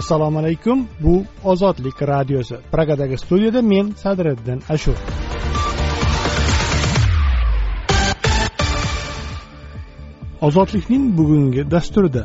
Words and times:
assalomu 0.00 0.38
alaykum. 0.38 0.78
Bu 1.04 1.14
ozodlik 1.44 2.02
radiosi. 2.02 2.56
Pragadagi 2.72 3.16
studiyada 3.18 3.62
men 3.62 3.86
sadriddin 4.02 4.60
ashur. 4.68 4.98
Ozodlikning 10.40 11.18
bugungi 11.18 11.70
dasturida 11.70 12.24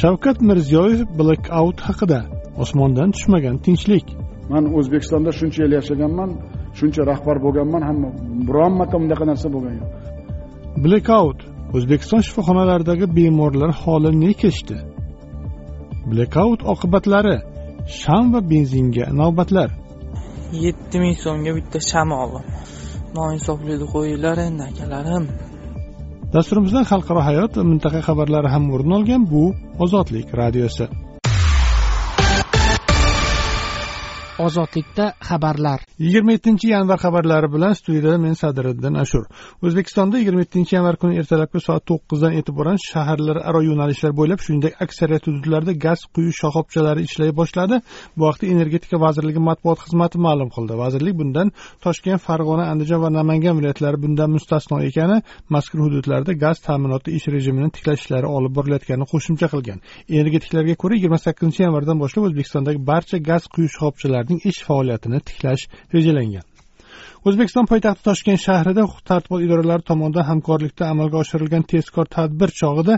shavkat 0.00 0.40
mirziyoyev 0.48 1.00
blek 1.18 1.52
out 1.60 1.78
haqida 1.88 2.20
osmondan 2.62 3.10
tushmagan 3.16 3.56
tinchlik. 3.64 4.06
Man 4.52 4.64
o'zbekistonda 4.78 5.30
shuncha 5.40 5.60
yil 5.64 5.72
yashaganman 5.78 6.30
shuncha 6.78 7.02
rahbar 7.10 7.36
bo'lganman 7.44 7.82
hamma 7.88 8.10
biron 8.48 8.72
marta 8.78 8.96
bunaqa 9.02 9.24
narsa 9.30 9.48
bo'lgani 9.54 9.76
yo'q. 9.80 9.90
Blek 10.84 11.06
out 11.20 11.38
o'zbekiston 11.76 12.20
shifoxonalaridagi 12.26 13.06
bemorlar 13.16 13.70
holi 13.82 14.10
ne 14.24 14.32
kechdi 14.42 14.76
blekaut 16.12 16.60
oqibatlari 16.72 17.36
sham 18.00 18.24
va 18.34 18.40
benzinga 18.50 19.06
navbatlar. 19.20 19.68
Yetti 20.64 20.96
ming 21.02 21.16
so'mga 21.24 21.52
bitta 21.58 21.78
sham 21.90 22.08
oldim. 22.22 22.44
Noinsoflikni 23.18 23.86
qo'yinglar 23.94 24.36
endi 24.48 24.62
akalarim 24.70 25.24
dasturimizdan 26.34 26.84
xalqaro 26.90 27.20
hayot 27.28 27.52
va 27.58 27.64
mintaqa 27.72 28.00
xabarlari 28.08 28.48
ham 28.54 28.64
o'rin 28.74 28.92
olgan 28.98 29.22
bu 29.32 29.42
ozodlik 29.84 30.28
radiosi 30.40 30.84
ozodlikda 34.46 35.06
xabarlar. 35.28 35.80
Yigirma 36.04 36.32
yettinchi 36.36 36.66
yanvar 36.74 36.98
xabarlari 37.04 37.48
bilan 37.54 37.72
studiyada 37.80 38.18
men 38.26 38.34
sadiriddin 38.42 38.94
ashur. 39.02 39.24
O'zbekistonda 39.66 40.18
yigirma 40.20 40.40
yettinchi 40.44 40.76
yanvar 40.76 40.96
kuni 41.02 41.18
ertalabki 41.20 41.60
soat 41.66 41.82
to'qqizdan 41.90 42.32
e'tiboran 42.38 42.78
shaharlararo 42.90 43.60
yo'nalishlar 43.70 44.12
bo'ylab 44.20 44.40
shuningdek 44.44 44.74
aksariyat 44.84 45.26
hududlarda 45.28 45.72
gaz 45.86 46.00
quyish 46.14 46.36
shoxobchalari 46.42 47.00
ishlay 47.08 47.30
boshladi. 47.40 47.76
Bu 48.18 48.22
haqda 48.28 48.46
energetika 48.54 48.96
vazirligi 49.06 49.40
matbuot 49.48 49.78
xizmati 49.84 50.18
ma'lum 50.26 50.48
qildi. 50.56 50.74
Vazirlik 50.82 51.14
bundan 51.20 51.52
toshkent 51.84 52.20
farg'ona 52.28 52.64
andijon 52.72 53.00
va 53.04 53.10
namangan 53.18 53.54
viloyatlari 53.58 54.02
bundan 54.04 54.30
mustasno 54.36 54.76
ekani 54.88 55.16
mazkur 55.54 55.80
hududlarda 55.86 56.32
gaz 56.44 56.56
ta'minoti 56.66 57.10
ish 57.18 57.26
rejimini 57.34 57.68
tiklash 57.76 58.00
ishlari 58.04 58.26
olib 58.36 58.52
borilayotganini 58.58 59.06
qo'shimcha 59.12 59.46
qilgan. 59.52 59.78
Energetiklarga 60.20 60.74
ko'ra 60.82 60.94
yigirma 60.98 61.18
sakkizinchi 61.26 61.60
yanvardan 61.66 61.96
boshlab 62.02 62.22
o'zbekistondagi 62.28 62.80
barcha 62.90 63.18
gaz 63.30 63.42
quyish 63.54 63.76
shoxobchalari 64.30 64.48
ish 64.48 64.62
faoliyatini 64.64 65.20
tiklash 65.20 65.68
rejalangan. 65.94 66.42
O'zbekiston 67.28 67.66
poytaxti 67.68 68.04
toshkent 68.08 68.40
shahrida 68.40 68.82
huquq 68.86 69.00
tartibot 69.10 69.42
idoralari 69.46 69.84
tomonidan 69.90 70.24
hamkorlikda 70.30 70.86
amalga 70.92 71.18
oshirilgan 71.22 71.64
tezkor 71.72 72.06
tadbir 72.16 72.52
chog'ida 72.60 72.94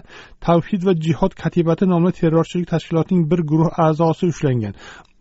tavhid 0.47 0.85
va 0.89 0.93
jihod 1.07 1.33
katibati 1.43 1.89
nomli 1.93 2.13
terrorchilik 2.19 2.69
tashkilotining 2.75 3.25
bir 3.31 3.41
guruh 3.51 3.71
a'zosi 3.87 4.29
ushlangan. 4.33 4.75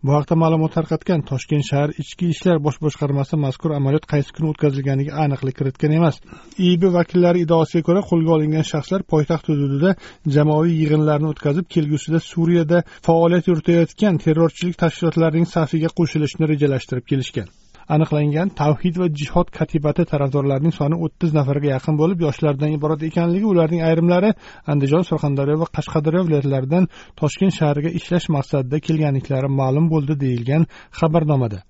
Bu 0.06 0.14
haqda 0.16 0.34
ma'lumot 0.42 0.72
tarqatgan 0.76 1.20
toshkent 1.30 1.64
shahar 1.70 1.90
ichki 2.02 2.28
ishlar 2.34 2.56
bosh 2.66 2.78
boshqarmasi 2.84 3.38
mazkur 3.46 3.74
amaliyot 3.78 4.06
qaysi 4.12 4.30
kuni 4.36 4.48
o'tkazilganiga 4.52 5.12
aniqlik 5.24 5.56
kiritgan 5.60 5.96
emas. 5.98 6.20
Iib 6.68 6.86
vakillari 6.98 7.42
iddaosiga 7.44 7.86
ko'ra 7.88 8.04
qo'lga 8.10 8.30
olingan 8.36 8.68
shaxslar 8.72 9.06
poytaxt 9.14 9.50
hududida 9.52 9.96
jamoaviy 10.36 10.78
yig'inlarni 10.82 11.32
o'tkazib 11.32 11.66
kelgusida 11.74 12.22
suriyada 12.30 12.84
faoliyat 13.08 13.50
yuritayotgan 13.50 14.22
terrorchilik 14.24 14.80
tashkilotlarining 14.84 15.52
safiga 15.56 15.90
qo'shilishni 15.98 16.50
rejalashtirib 16.54 17.12
kelishgan. 17.12 17.50
Aniqlangan 17.94 18.48
tavhid 18.60 18.94
va 19.02 19.06
jihod 19.20 19.48
katibati 19.58 20.04
tarafdorlarining 20.12 20.74
soni 20.80 20.96
o'ttiz 21.04 21.34
nafarga 21.38 21.68
yaqin 21.74 21.98
bo'lib 22.02 22.18
yoshlardan 22.26 22.70
iborat 22.78 23.02
ekanligi 23.08 23.46
ularning 23.52 23.82
ayrimlari 23.88 24.30
andijon 24.72 25.02
surxondaryo 25.10 25.56
va 25.62 25.68
qashqadaryo 25.76 26.22
viloyatlaridan 26.28 26.88
toshkent 27.20 27.54
shahriga 27.60 27.90
ishlash 27.98 28.26
maqsadida 28.36 28.78
kelganliklari 28.86 29.48
ma'lum 29.60 29.86
bo'ldi 29.94 30.14
deyilgan 30.24 30.62
xabarnomada. 31.00 31.60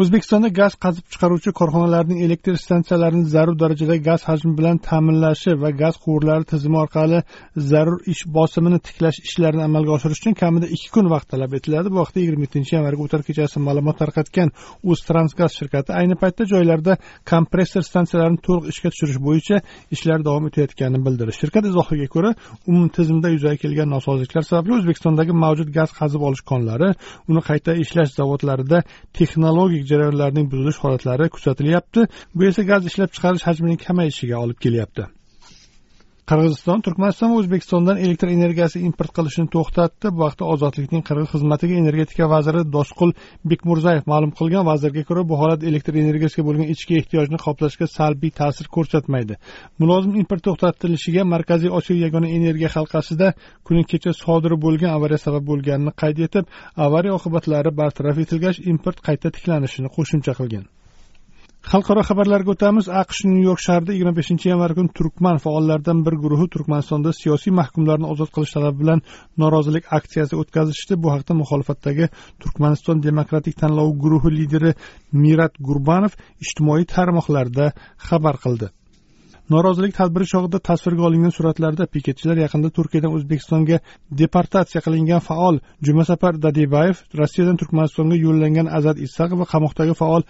O'zbekistonda 0.00 0.48
gaz 0.48 0.74
qazib 0.84 1.04
chiqaruvchi 1.12 1.50
korxonalarning 1.60 2.20
elektr 2.26 2.54
stansiyalarini 2.64 3.24
zarur 3.34 3.56
darajada 3.62 3.96
gaz 4.08 4.20
hajmi 4.28 4.52
bilan 4.58 4.76
ta'minlashi 4.88 5.52
va 5.62 5.70
gaz 5.82 5.94
quvurlari 6.04 6.44
tizimi 6.52 6.78
orqali 6.84 7.18
zarur 7.70 7.98
ish 8.12 8.22
bosimini 8.36 8.78
tiklash 8.86 9.18
ishlarini 9.28 9.62
amalga 9.68 9.92
oshirish 9.96 10.20
uchun 10.22 10.34
kamida 10.42 10.66
ikki 10.76 10.90
kun 10.94 11.10
vaqt 11.14 11.28
talab 11.32 11.52
etiladi. 11.58 11.88
Bu 11.94 11.98
haqda 12.02 12.18
yigirma 12.22 12.46
yettinchi 12.46 12.72
yanvarga 12.76 13.02
o'tar 13.06 13.22
kechasi 13.28 13.56
ma'lumot 13.66 13.96
tarqatgan 14.02 14.48
o'ztransgaz 14.90 15.50
shirkati 15.58 15.90
ayni 16.00 16.16
paytda 16.22 16.42
joylarda 16.52 16.92
kompressor 17.32 17.82
stansiyalarini 17.90 18.40
to'liq 18.46 18.64
ishga 18.72 18.88
tushirish 18.94 19.20
bo'yicha 19.26 19.56
ishlar 19.94 20.18
davom 20.28 20.44
etayotganini 20.50 21.00
bildirdi 21.06 21.36
shirkat 21.40 21.64
izohiga 21.70 22.08
ko'ra 22.14 22.30
umumtizimda 22.70 23.28
yuzaga 23.34 23.58
kelgan 23.64 23.88
nosozliklar 23.96 24.44
sababli 24.50 24.72
o'zbekistondagi 24.78 25.32
mavjud 25.44 25.68
gaz 25.78 25.90
qazib 26.00 26.20
olish 26.28 26.44
konlari 26.50 26.88
uni 27.30 27.42
qayta 27.50 27.70
ishlash 27.84 28.12
zavodlarida 28.20 28.78
texnologik 29.18 29.89
jarayonlarining 29.92 30.50
buzilish 30.52 30.78
holatlari 30.84 31.28
kuzatilyapti 31.36 32.06
bu 32.34 32.50
esa 32.50 32.62
gaz 32.70 32.86
ishlab 32.90 33.10
chiqarish 33.16 33.46
hajmining 33.48 33.80
kamayishiga 33.86 34.36
olib 34.44 34.58
kelyapti. 34.64 35.06
Qirg'iziston 36.30 36.82
turkmaniston 36.86 37.32
va 37.32 37.38
o'zbekistondan 37.40 37.96
elektr 38.04 38.28
energiyasi 38.30 38.80
import 38.88 39.10
qilishni 39.16 39.48
to'xtatdi. 39.54 40.12
Bu 40.16 40.22
haqda 40.28 40.44
ozodlikning 40.54 41.02
qirg'iz 41.08 41.28
xizmatiga 41.32 41.74
energetika 41.82 42.28
vaziri 42.34 42.62
dosqul 42.76 43.10
bekmurzayev 43.52 44.06
ma'lum 44.12 44.32
qilgan. 44.38 44.62
Vazirga 44.70 45.02
ko'ra 45.08 45.26
bu 45.30 45.40
holat 45.40 45.66
elektr 45.70 45.98
energiyasiga 46.04 46.46
bo'lgan 46.48 46.72
ichki 46.74 46.98
ehtiyojni 47.00 47.42
qoplashga 47.46 47.90
salbiy 47.96 48.32
ta'sir 48.40 48.70
ko'rsatmaydi. 48.76 49.40
Mulozim 49.80 50.14
import 50.22 50.46
to'xtatilishiga 50.48 51.28
markaziy 51.34 51.70
osiyo 51.78 51.98
yagona 52.04 52.28
energiya 52.38 52.70
halqasida 52.76 53.34
kuni 53.66 53.82
kecha 53.92 54.12
sodir 54.24 54.54
bo'lgan 54.66 54.90
avariya 54.96 55.24
sabab 55.26 55.44
bo'lganini 55.50 55.92
qayd 56.02 56.26
etib 56.26 56.44
avariya 56.86 57.16
oqibatlari 57.18 57.70
bartaraf 57.80 58.26
etilgach 58.26 58.66
import 58.72 58.98
qayta 59.08 59.34
tiklanishini 59.36 59.88
qo'shimcha 59.96 60.34
qilgan. 60.42 60.66
Xalqaro 61.68 62.02
xabarlarga 62.08 62.54
o'tamiz. 62.54 62.88
Aqsh 63.02 63.20
nyu 63.28 63.42
york 63.50 63.60
shahrida 63.66 63.92
yigirma 63.92 64.14
beshinchi 64.16 64.48
yanvar 64.48 64.72
kuni 64.78 64.90
turkman 64.98 65.38
faollaridan 65.44 65.98
bir 66.06 66.14
guruhi 66.22 66.46
turkmanistonda 66.54 67.12
siyosiy 67.20 67.52
mahkumlarni 67.60 68.08
ozod 68.12 68.32
qilish 68.34 68.54
talabi 68.56 68.80
bilan 68.82 69.04
norozilik 69.42 69.92
aksiyasi 69.98 70.40
o'tkazishdi. 70.40 71.00
Bu 71.02 71.12
haqda 71.14 71.38
muxolifatdagi 71.42 72.10
turkmaniston 72.42 73.04
demokratik 73.08 73.60
tanlovi 73.62 73.96
guruhi 74.02 74.36
lideri 74.38 74.74
mirat 75.24 75.54
gurbanov 75.68 76.12
ijtimoiy 76.44 76.84
tarmoqlarda 76.96 77.72
xabar 78.08 78.36
qildi. 78.44 78.72
Norozilik 79.54 79.94
tadbiri 79.98 80.26
chog'ida 80.32 80.58
tasvirga 80.68 81.02
olingan 81.08 81.32
suratlarda 81.36 81.86
piketchilar 81.94 82.38
yaqinda 82.44 82.68
turkiyadan 82.76 83.14
o'zbekistonga 83.16 83.78
deportatsiya 84.20 84.80
qilingan 84.86 85.22
faol 85.28 85.58
jumasafar 85.88 86.38
dadebayev 86.44 87.02
rossiyadan 87.20 87.58
turkmanistonga 87.62 88.20
yo'llangan 88.26 88.70
azat 88.78 89.02
isaq 89.06 89.34
va 89.40 89.48
qamoqdagi 89.54 89.96
faol 90.02 90.22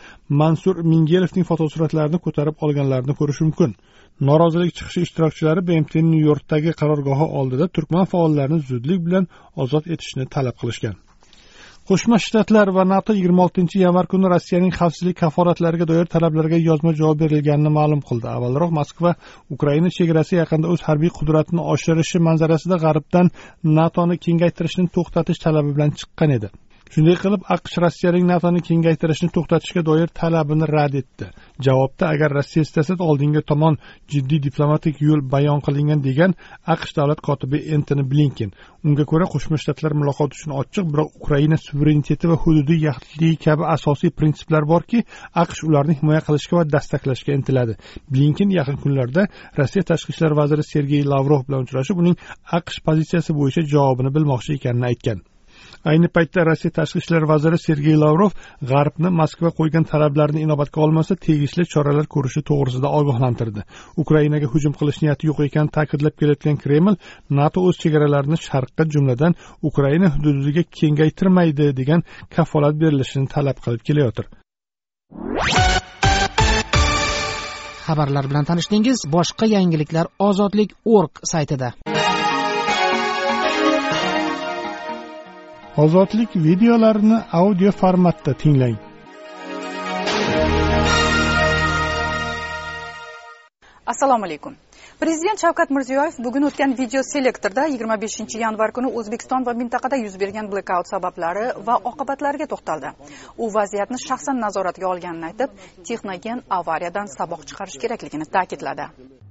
mansur 0.42 0.82
mingelovning 0.92 1.46
fotosuratlarini 1.50 2.22
ko'tarib 2.26 2.64
olganlarini 2.68 3.18
ko'rish 3.20 3.42
mumkin. 3.44 3.76
Norozilik 4.28 4.72
chiqishi 4.78 5.04
ishtirokchilari 5.06 5.66
bmtning 5.68 6.08
nyu 6.14 6.24
yorkdagi 6.30 6.76
qarorgohi 6.80 7.26
oldida 7.42 7.70
turkman 7.76 8.10
faollarini 8.14 8.60
zudlik 8.72 9.06
bilan 9.06 9.30
ozod 9.62 9.84
etishni 9.94 10.24
talab 10.34 10.56
qilishgan. 10.60 10.96
Qo'shma 11.88 12.18
shtatlar 12.22 12.68
va 12.76 12.84
nato 12.84 13.14
yigirma 13.16 13.42
oltinchi 13.46 13.80
yanvar 13.82 14.06
kuni 14.12 14.28
rossiyaning 14.32 14.72
xavfsizlik 14.78 15.16
kaforatlariga 15.22 15.86
doir 15.90 16.06
talablariga 16.14 16.58
yozma 16.68 16.92
javob 17.00 17.18
berilganini 17.22 17.72
ma'lum 17.78 18.00
qildi. 18.08 18.28
Avvalroq 18.36 18.70
moskva 18.78 19.14
ukraina 19.56 19.90
chegarasi 19.98 20.34
yaqinida 20.40 20.72
o'z 20.74 20.80
harbiy 20.88 21.12
qudratini 21.18 21.62
oshirishi 21.74 22.18
manzarasida 22.28 22.76
g'arbdan 22.84 23.32
natoni 23.78 24.16
kengaytirishni 24.26 24.86
to'xtatish 24.96 25.40
talabi 25.46 25.70
bilan 25.76 25.96
chiqqan 26.00 26.36
edi. 26.38 26.48
Shunday 26.94 27.16
qilib 27.22 27.42
aqsh 27.54 27.76
rossiyaning 27.84 28.24
natoni 28.32 28.60
kengaytirishni 28.68 29.28
to'xtatishga 29.34 29.82
doir 29.88 30.08
talabini 30.20 30.66
rad 30.74 30.94
etdi. 31.00 31.26
Javobda 31.66 32.08
agar 32.14 32.34
rossiya 32.38 32.64
istasa 32.66 32.96
oldingi 33.10 33.42
tomon 33.50 33.78
jiddiy 34.12 34.40
diplomatik 34.46 34.96
yo'l 35.08 35.22
bayon 35.34 35.60
qilingan 35.66 36.02
degan 36.08 36.34
aqsh 36.74 36.92
davlat 36.98 37.20
kotibi 37.28 37.62
entoni 37.76 38.04
blinken. 38.12 38.50
Unga 38.86 39.04
ko'ra 39.12 39.30
qo'shma 39.34 39.56
shtatlar 39.62 39.94
muloqot 40.00 40.34
uchun 40.36 40.56
ochiq 40.62 40.90
biroq 40.92 41.10
ukraina 41.20 41.56
suvereniteti 41.66 42.32
va 42.32 42.36
hududiy 42.44 42.82
yaxlitligi 42.88 43.38
kabi 43.46 43.64
asosiy 43.76 44.10
prinsiplar 44.18 44.66
borki 44.72 45.04
aqsh 45.42 45.62
ularni 45.68 45.94
himoya 46.00 46.20
qilishga 46.26 46.54
va 46.60 46.64
dastaklashga 46.74 47.38
intiladi. 47.38 47.78
Blinken 48.12 48.50
yaqin 48.58 48.82
kunlarda 48.82 49.28
rossiya 49.60 49.86
tashqi 49.90 50.10
ishlar 50.14 50.32
vaziri 50.42 50.64
sergey 50.72 51.02
lavrov 51.12 51.46
bilan 51.46 51.66
uchrashib 51.66 51.96
uning 52.02 52.16
aqsh 52.58 52.78
pozitsiyasi 52.86 53.30
bo'yicha 53.40 53.68
javobini 53.74 54.10
bilmoqchi 54.16 54.58
ekanini 54.58 54.88
aytgan. 54.94 55.29
Ayni 55.84 56.08
paytda 56.16 56.44
rossiya 56.48 56.72
tashqi 56.78 56.98
ishlar 57.02 57.22
vaziri 57.32 57.58
sergey 57.58 57.96
lavrov 58.02 58.32
g'arbni 58.70 59.10
moskva 59.20 59.50
qo'ygan 59.58 59.84
talablarni 59.92 60.40
inobatga 60.46 60.82
olmasa 60.86 61.16
tegishli 61.26 61.64
choralar 61.72 62.06
ko'rishi 62.14 62.42
to'g'risida 62.50 62.88
ogohlantirdi. 63.00 63.64
Ukrainaga 64.02 64.46
hujum 64.54 64.74
qilish 64.80 65.00
niyati 65.04 65.30
yo'q 65.30 65.40
ekanini 65.48 65.74
ta'kidlab 65.76 66.14
kelayotgan 66.20 66.60
kreml 66.64 66.94
nato 67.38 67.64
o'z 67.68 67.76
chegaralarini 67.82 68.38
sharqqa 68.48 68.88
jumladan 68.94 69.38
ukraina 69.70 70.12
hududiga 70.16 70.62
kengaytirmaydi 70.80 71.72
degan 71.80 72.00
kafolat 72.36 72.74
berilishini 72.82 73.26
talab 73.34 73.58
qilib 73.64 73.82
kelayotir. 73.88 74.26
Xabarlar 77.86 78.24
bilan 78.30 78.44
tanishdingiz 78.50 78.98
boshqa 79.14 79.46
yangiliklar 79.56 80.06
ozodlik 80.28 80.70
org 80.98 81.12
saytida. 81.32 81.68
Ozodlik 85.84 86.30
videolarini 86.48 87.18
audio 87.32 87.70
formatda 87.80 88.32
tinglang. 88.42 88.76
Assalomu 93.92 94.24
alaykum. 94.28 94.54
Prezident 95.02 95.38
shavkat 95.44 95.70
mirziyoyev 95.76 96.14
bugun 96.24 96.44
o'tgan 96.48 96.74
video 96.80 97.02
selektorda 97.12 97.62
yigirma 97.72 97.96
beshinchi 98.04 98.36
yanvar 98.44 98.70
kuni 98.76 98.88
o'zbekiston 98.98 99.46
va 99.46 99.52
mintaqada 99.60 99.96
yuz 100.04 100.14
bergan 100.22 100.46
blekaut 100.52 100.86
sabablari 100.92 101.46
va 101.68 101.74
oqibatlariga 101.90 102.46
to'xtaldi. 102.52 102.90
U 103.42 103.44
vaziyatni 103.56 103.98
shaxsan 104.08 104.36
nazoratga 104.44 104.86
olganini 104.92 105.26
aytib 105.30 105.50
texnogen 105.88 106.38
avariyadan 106.58 107.06
saboq 107.16 107.40
chiqarish 107.48 107.78
kerakligini 107.82 108.26
ta'kidladi. 108.36 108.84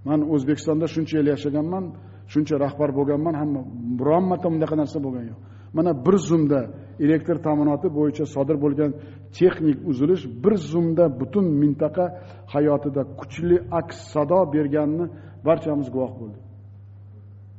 Man 0.09 0.19
o'zbekistonda 0.33 0.85
shuncha 0.95 1.15
yil 1.19 1.29
yashaganman 1.33 1.85
shuncha 2.33 2.55
rahbar 2.65 2.89
bo'lganman 2.97 3.35
hamma 3.41 3.61
biron 3.99 4.23
marta 4.31 4.47
bunaqa 4.55 4.75
narsa 4.81 4.97
bo'lgani 5.05 5.29
yo'q 5.33 5.58
mana 5.77 5.91
bir 6.05 6.15
zumda 6.29 6.59
elektr 7.05 7.37
ta'minoti 7.45 7.87
bo'yicha 7.97 8.25
sodir 8.35 8.57
bo'lgan 8.63 8.91
texnik 9.37 9.77
uzilish 9.91 10.23
bir 10.43 10.53
zumda 10.71 11.05
butun 11.19 11.45
mintaqa 11.61 12.05
hayotida 12.53 13.01
kuchli 13.19 13.57
aks 13.79 13.97
sado 14.13 14.39
berganini 14.53 15.05
barchamiz 15.47 15.87
guvoh 15.95 16.13
bo'ldik. 16.19 16.43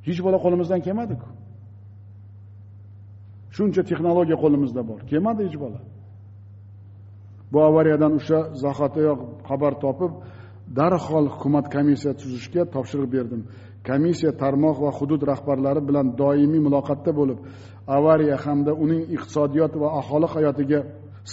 Hech 0.07 0.21
bola 0.27 0.39
qo'limizdan 0.45 0.81
kelmadiku 0.87 1.29
shuncha 3.57 3.83
texnologiya 3.91 4.39
qo'limizda 4.45 4.83
bor. 4.91 5.01
Kelmadi 5.11 5.41
hech 5.49 5.59
bola. 5.65 5.81
Bu 7.53 7.59
avariyadan 7.69 8.13
o'sha 8.19 8.39
zahotiyoq 8.65 9.21
xabar 9.49 9.73
topib 9.85 10.13
darhol 10.79 11.27
hukumat 11.35 11.67
komissiya 11.75 12.13
tuzishga 12.21 12.63
topshiriq 12.75 13.11
berdim. 13.17 13.43
Komissiya 13.89 14.33
tarmoq 14.43 14.77
va 14.85 14.91
hudud 14.99 15.23
rahbarlari 15.31 15.83
bilan 15.89 16.07
doimiy 16.23 16.63
muloqotda 16.67 17.13
bo'lib 17.21 17.39
avariya 17.97 18.37
hamda 18.45 18.73
uning 18.85 19.03
iqtisodiyot 19.17 19.73
va 19.83 19.89
aholi 20.01 20.29
hayotiga 20.35 20.81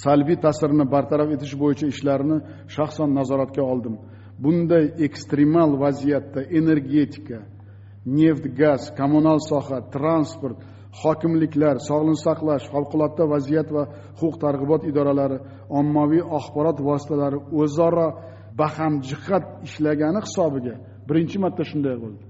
salbiy 0.04 0.38
ta'sirini 0.45 0.86
bartaraf 0.94 1.30
etish 1.36 1.54
bo'yicha 1.62 1.86
ishlarni 1.94 2.38
shaxsan 2.75 3.10
nazoratga 3.19 3.63
oldim. 3.74 3.95
Bunday 4.44 4.86
ekstremal 5.07 5.72
vaziyatda 5.83 6.42
energetika 6.60 7.40
neft 8.18 8.45
gaz 8.62 8.81
kommunal 9.00 9.40
soha 9.50 9.78
transport 9.95 10.57
hokimliklar 11.04 11.75
sog'liqni 11.90 12.19
saqlash 12.28 12.66
favqulodda 12.74 13.24
vaziyat 13.33 13.69
va 13.75 13.83
huquq 14.19 14.36
targ'ibot 14.44 14.81
idoralari 14.92 15.38
ommaviy 15.80 16.24
axborot 16.38 16.78
vositalari 16.90 17.38
o'zaro 17.62 18.07
bahamjihat 18.59 19.44
ishlagani 19.68 20.19
hisobiga 20.25 20.75
birinchi 21.07 21.38
marta 21.44 21.63
shunday 21.71 21.95
bo'ldi. 22.04 22.24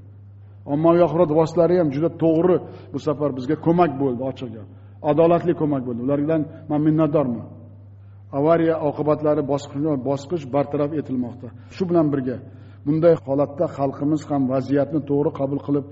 Ommaviy 0.74 1.04
axborot 1.08 1.32
vositalari 1.40 1.76
ham 1.82 1.90
juda 1.96 2.10
to'g'ri 2.24 2.58
bu 2.94 3.00
safar 3.08 3.30
bizga 3.38 3.56
ko'mak 3.66 3.92
bo'ldi 4.02 4.22
ochiq 4.32 4.50
gap 4.56 4.68
adolatli 5.12 5.54
ko'mak 5.62 5.82
bo'ldi. 5.88 6.02
Ulardan 6.06 6.42
man 6.70 6.82
minnatdorman. 6.88 7.46
Avariya 8.38 8.76
oqibatlari 8.90 9.42
bosqichma 9.52 9.94
bosqich 10.10 10.44
bartaraf 10.56 10.92
etilmoqda. 11.00 11.48
Shu 11.76 11.84
bilan 11.90 12.08
birga 12.14 12.38
bunday 12.88 13.16
holatda 13.26 13.66
xalqimiz 13.78 14.22
ham 14.30 14.44
vaziyatni 14.54 15.00
to'g'ri 15.10 15.32
qabul 15.40 15.60
qilib 15.68 15.86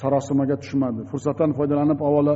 sarosimaga 0.00 0.56
tushmadi. 0.62 1.00
Fursatdan 1.10 1.50
foydalanib 1.58 2.00
avvalo 2.08 2.34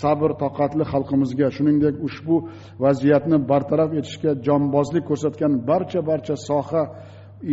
sabr 0.00 0.30
toqatli 0.42 0.84
xalqimizga. 0.92 1.46
Shuningdek 1.56 1.94
ushbu 2.06 2.36
vaziyatni 2.84 3.36
bartaraf 3.50 3.90
etishga 4.00 4.30
jonbozlik 4.46 5.04
ko'rsatgan 5.10 5.52
barcha 5.70 6.00
barcha 6.10 6.34
soha 6.48 6.82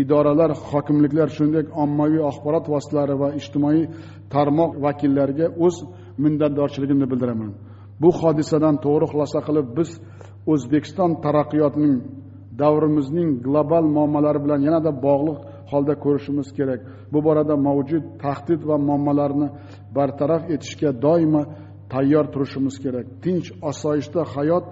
idoralar 0.02 0.52
hokimliklar 0.70 1.28
shuningdek 1.36 1.68
ommaviy 1.84 2.22
axborot 2.30 2.66
vositalari 2.74 3.16
va 3.22 3.30
ijtimoiy 3.40 3.82
tarmoq 4.34 4.72
vakillariga 4.86 5.48
o'z 5.66 5.76
minnatdorchiligimni 6.24 7.08
bildiraman. 7.12 7.52
Bu 8.02 8.10
hodisadan 8.22 8.76
to'g'ri 8.86 9.06
xulosa 9.12 9.40
qilib 9.48 9.68
biz 9.78 9.90
o'zbekiston 10.54 11.12
taraqqiyotining 11.26 11.96
davrimizning 12.62 13.30
global 13.46 13.84
muammolari 13.96 14.40
bilan 14.46 14.60
yanada 14.68 14.92
bog'liq 15.08 15.40
holda 15.72 15.94
ko'rishimiz 16.04 16.48
kerak. 16.58 16.80
Bu 17.14 17.20
borada 17.28 17.56
mavjud 17.68 18.04
tahdid 18.24 18.62
va 18.70 18.78
muammolarni 18.88 19.48
bartaraf 19.98 20.44
etishga 20.56 20.90
doimo 21.06 21.44
tayyor 21.94 22.26
turishimiz 22.34 22.76
kerak. 22.84 23.06
Tinch 23.24 23.48
osoyishta 23.70 24.22
hayot 24.36 24.66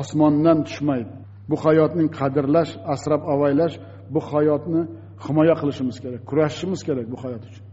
osmondan 0.00 0.58
tushmaydi. 0.66 1.10
Bu 1.50 1.56
hayotning 1.64 2.08
qadrlash 2.18 2.72
asrab 2.94 3.22
avaylash 3.34 3.76
bu 4.14 4.20
hayotni 4.30 4.82
himoya 5.24 5.54
qilishimiz 5.60 5.96
kerak 6.04 6.22
kurashishimiz 6.30 6.80
kerak 6.88 7.06
bu 7.12 7.16
hayot 7.24 7.42
uchun. 7.48 7.67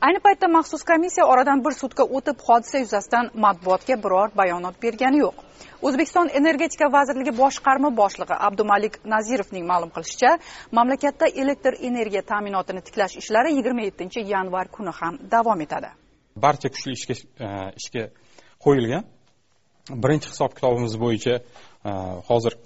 Ayni 0.00 0.20
paytda 0.22 0.48
maxsus 0.48 0.82
komissiya 0.90 1.26
oradan 1.32 1.64
bir 1.64 1.74
sutka 1.82 2.04
o'tib 2.16 2.38
hodisa 2.48 2.78
yuzasidan 2.84 3.30
matbuotga 3.44 3.96
biror 4.04 4.28
bayonot 4.40 4.76
bergani 4.82 5.18
yo'q. 5.24 5.36
O'zbekiston 5.86 6.30
energetika 6.40 6.86
vazirligi 6.96 7.32
boshqarma 7.42 7.90
boshlig'i 8.00 8.36
abdumalik 8.48 8.94
nazirovning 9.14 9.66
ma'lum 9.72 9.90
qilishicha 9.96 10.30
mamlakatda 10.78 11.26
elektr 11.42 11.72
energiya 11.90 12.22
ta'minotini 12.30 12.82
tiklash 12.86 13.16
ishlari 13.22 13.54
yigirma 13.58 13.82
yettinchi 13.88 14.20
yanvar 14.34 14.66
kuni 14.76 14.92
ham 15.00 15.18
davom 15.34 15.60
etadi. 15.66 15.90
Barcha 16.44 16.68
kuchli 16.74 16.92
ishga 16.98 17.14
e, 17.46 17.48
ishga 17.80 18.04
qo'yilgan. 18.64 19.04
Birinchi 20.02 20.26
hisob 20.32 20.54
kitobimiz 20.58 20.94
bo'yicha 21.04 21.34
e, 21.88 21.90
hozir 22.30 22.58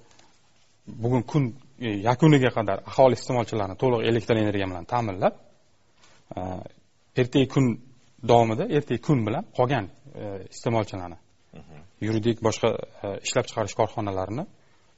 bugun 1.03 1.23
kun 1.33 1.45
e, 1.81 1.89
yakuniga 2.09 2.51
qadar 2.59 2.79
aholi 2.91 3.15
iste'molchilarini 3.21 3.77
to'liq 3.83 4.01
elektr 4.11 4.35
energiya 4.45 4.67
bilan 4.71 4.85
ta'minlab 4.93 5.35
ertangi 7.17 7.49
kun 7.49 7.67
davomida 8.29 8.65
ertangi 8.77 9.01
kun 9.03 9.27
bilan 9.27 9.45
qolgan 9.59 9.89
iste'molchilarni. 10.51 11.19
Yuridik 12.01 12.43
boshqa 12.45 12.69
e, 13.05 13.09
ishlab 13.27 13.47
chiqarish 13.49 13.75
korxonalarini 13.81 14.45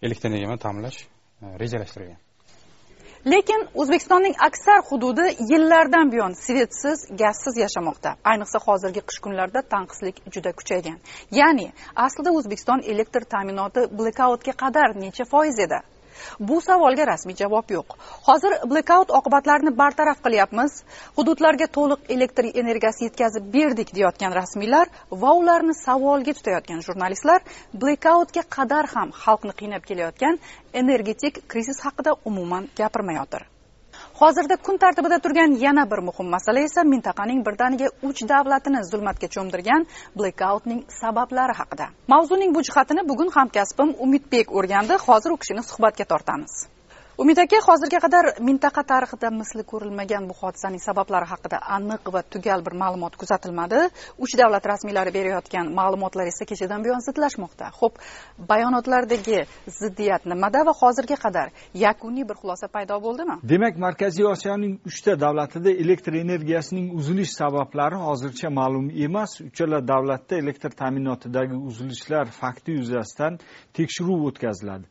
elektr 0.03 0.29
energiya 0.29 0.49
bilan 0.49 0.63
ta'minlash 0.67 0.99
e, 1.43 1.47
rejalashtirilgan. 1.63 2.21
Lekin 3.33 3.63
o'zbekistonning 3.81 4.35
aksar 4.47 4.81
hududi 4.91 5.27
yillardan 5.51 6.13
buyon 6.13 6.35
svetsiz 6.45 6.99
gazsiz 7.23 7.57
yashamoqda. 7.65 8.11
Ayniqsa 8.31 8.59
hozirgi 8.67 9.03
qish 9.09 9.21
kunlarida 9.25 9.63
tanqislik 9.75 10.17
juda 10.35 10.53
kuchaygan. 10.59 10.99
Ya'ni 11.41 11.67
aslida 12.07 12.31
o'zbekiston 12.39 12.85
elektr 12.93 13.25
ta'minoti 13.35 13.87
blekautga 13.99 14.55
qadar 14.63 14.89
necha 15.05 15.25
foiz 15.33 15.59
edi 15.67 15.79
bu 16.41 16.61
savolga 16.61 17.07
rasmiy 17.13 17.37
javob 17.43 17.71
yo'q. 17.77 17.97
Hozir 18.29 18.53
blekaut 18.71 19.11
oqibatlarini 19.19 19.73
bartaraf 19.79 20.19
qilyapmiz. 20.27 20.83
Hududlarga 21.17 21.67
to'liq 21.77 22.11
elektr 22.17 22.51
energiyasi 22.63 23.09
yetkazib 23.09 23.49
berdik 23.55 23.95
deyotgan 23.95 24.37
rasmiylar 24.41 24.93
va 25.25 25.33
ularni 25.41 25.75
savolga 25.85 26.33
tutayotgan 26.39 26.85
jurnalistlar 26.87 27.41
blekautga 27.83 28.43
qadar 28.57 28.93
ham 28.95 29.17
xalqni 29.25 29.59
qiynab 29.61 29.83
kelayotgan 29.89 30.39
energetik 30.83 31.43
krizis 31.49 31.85
haqida 31.87 32.17
umuman 32.25 32.69
gapirmayotir. 32.77 33.54
Hozirda 34.21 34.57
kun 34.57 34.77
tartibida 34.79 35.19
turgan 35.19 35.57
yana 35.67 35.85
bir 35.91 36.01
muhim 36.09 36.29
masala 36.35 36.61
esa 36.69 36.85
mintaqaning 36.93 37.41
birdaniga 37.47 37.89
uch 38.09 38.21
davlatini 38.33 38.85
zulmatga 38.91 39.29
cho'mdirgan 39.35 39.87
blekautning 40.19 40.85
sabablari 41.01 41.55
haqida. 41.61 41.87
Mavzuning 42.13 42.55
bu 42.55 42.63
jihatini 42.69 43.09
bugun 43.09 43.35
hamkasbim 43.39 43.97
umidbek 44.05 44.55
o'rgandi. 44.59 44.95
Hozir 45.07 45.31
u 45.35 45.37
kishini 45.43 45.63
suhbatga 45.71 46.05
tortamiz. 46.05 46.74
Umid 47.19 47.39
aka 47.39 47.59
hozirga 47.63 47.99
qadar 48.03 48.25
mintaqa 48.49 48.83
tarixida 48.83 49.29
misli 49.31 49.63
ko'rilmagan 49.71 50.25
bu 50.31 50.35
hodisaning 50.41 50.83
sabablari 50.89 51.27
haqida 51.33 51.59
aniq 51.77 52.03
va 52.15 52.23
tugal 52.33 52.61
bir 52.67 52.75
ma'lumot 52.83 53.15
kuzatilmadi. 53.21 53.79
Uch 54.25 54.35
davlat 54.41 54.65
rasmiylari 54.73 55.13
berayotgan 55.19 55.67
ma'lumotlar 55.79 56.27
esa 56.33 56.45
kechadan 56.51 56.81
buyon 56.85 57.01
zidlashmoqda. 57.07 57.67
Ho'p 57.81 57.95
bayonotlardagi 58.51 59.39
ziddiyat 59.81 60.27
nimada 60.33 60.61
va 60.69 60.75
hozirga 60.83 61.17
qadar 61.25 61.49
yakuniy 61.85 62.25
bir 62.29 62.37
xulosa 62.41 62.67
paydo 62.75 62.99
bo'ldimi? 63.07 63.37
Demak 63.53 63.75
markaziy 63.87 64.27
osiyoning 64.35 64.75
uchta 64.91 65.13
davlatida 65.25 65.71
elektr 65.71 66.13
energiyasining 66.25 66.87
uzilish 66.99 67.33
sabablari 67.41 67.99
hozircha 68.07 68.49
ma'lum 68.61 68.87
emas. 69.07 69.41
Uchala 69.51 69.79
davlatda 69.93 70.35
elektr 70.43 70.71
ta'minotidagi 70.81 71.57
uzilishlar 71.69 72.27
fakti 72.41 72.71
yuzasidan 72.81 73.39
tekshiruv 73.79 74.21
o'tkaziladi. 74.29 74.85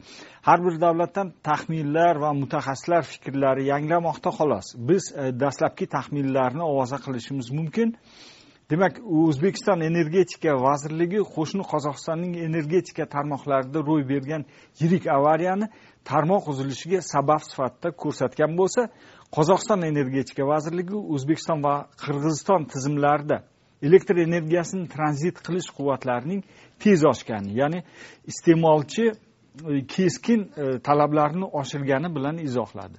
Har 0.48 0.60
bir 0.66 0.76
davlatdan 0.82 1.28
taxminlar 1.44 2.13
va 2.24 2.34
mutaxassislar 2.34 3.04
fikrlari 3.04 3.66
yangramoqda 3.72 4.32
xolos. 4.38 4.68
Biz 4.90 5.04
e, 5.12 5.32
dastlabki 5.44 5.86
taxminlarni 5.96 6.64
ovoza 6.64 6.98
qilishimiz 7.06 7.52
mumkin. 7.58 7.96
Demak 8.72 9.00
o'zbekiston 9.22 9.82
energetika 9.90 10.54
vazirligi 10.68 11.20
qo'shni 11.36 11.64
qozog'istonning 11.72 12.34
energetika 12.48 13.06
tarmoqlarida 13.16 13.80
ro'y 13.90 14.04
bergan 14.12 14.46
yirik 14.80 15.08
avariyani 15.18 15.68
tarmoq 16.10 16.48
uzilishiga 16.52 17.02
sabab 17.14 17.42
sifatida 17.50 17.90
ko'rsatgan 18.04 18.52
bo'lsa 18.60 18.82
qozog'iston 19.36 19.82
energetika 19.92 20.48
vazirligi 20.54 20.98
o'zbekiston 21.16 21.60
va 21.68 21.76
qirg'iziston 22.04 22.62
tizimlarida 22.74 23.38
elektr 23.88 24.16
energiyasini 24.28 24.88
tranzit 24.96 25.44
qilish 25.46 25.70
quvvatlarining 25.78 26.42
tez 26.84 27.06
oshgani 27.12 27.52
ya'ni 27.62 27.84
iste'molchi 28.32 29.06
E, 29.70 29.86
keskin 29.88 30.52
e, 30.58 30.80
talablarni 30.80 31.46
oshirgani 31.46 32.16
bilan 32.16 32.38
izohladi. 32.38 32.98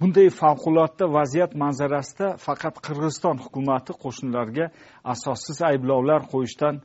Bunday 0.00 0.28
favqulodda 0.30 1.06
vaziyat 1.12 1.52
manzarasida 1.54 2.28
faqat 2.46 2.80
qirg'iziston 2.86 3.36
hukumati 3.44 3.92
qo'shnilarga 4.04 4.66
asossiz 5.14 5.62
ayblovlar 5.70 6.26
qo'yishdan 6.32 6.80
e, 6.80 6.82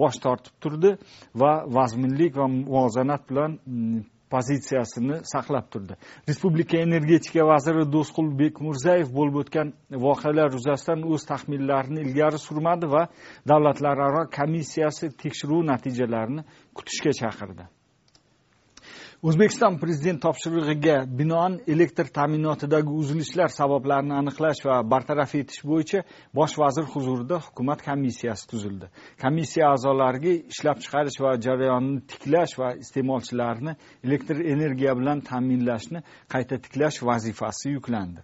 bosh 0.00 0.18
tortib 0.24 0.54
turdi 0.62 0.94
va 1.42 1.52
vazminlik 1.78 2.36
va 2.40 2.46
muvozanat 2.54 3.28
bilan 3.30 3.58
mm, 3.66 4.00
pozitsiyasini 4.34 5.20
saqlab 5.34 5.66
turdi. 5.72 5.98
Respublika 6.28 6.78
energetika 6.86 7.42
vaziri 7.52 7.84
do'stqul 7.96 8.32
bekmirzaev 8.42 9.14
bo'lib 9.18 9.36
o'tgan 9.42 9.76
voqealar 10.06 10.48
yuzasidan 10.56 11.06
o'z 11.12 11.30
taxminlarini 11.30 12.00
ilgari 12.06 12.38
surmadi 12.48 12.90
va 12.96 13.06
davlatlararo 13.52 14.26
komissiyasi 14.38 15.16
tekshiruv 15.22 15.62
natijalarini 15.72 16.42
kutishga 16.78 17.12
chaqirdi. 17.22 17.66
O'zbekiston 19.24 19.78
prezidenti 19.80 20.20
topshirig'iga 20.20 20.94
binoan 21.18 21.54
elektr 21.74 22.10
ta'minotidagi 22.16 22.96
uzilishlar 23.02 23.48
sabablarini 23.54 24.12
aniqlash 24.18 24.60
va 24.68 24.76
bartaraf 24.92 25.32
etish 25.38 25.62
bo'yicha 25.70 26.02
bosh 26.38 26.56
vazir 26.62 26.84
huzurida 26.94 27.38
hukumat 27.46 27.84
komissiyasi 27.86 28.44
tuzildi. 28.50 28.90
Komissiya 29.24 29.70
a'zolariga 29.76 30.34
ishlab 30.52 30.84
chiqarish 30.84 31.18
va 31.24 31.32
jarayonni 31.46 32.04
tiklash 32.12 32.54
va 32.60 32.74
iste'molchilarni 32.84 33.76
elektr 34.06 34.44
energiya 34.54 34.92
bilan 35.00 35.24
ta'minlashni 35.30 36.04
qayta 36.36 36.60
tiklash 36.68 37.00
vazifasi 37.10 37.76
yuklandi. 37.78 38.20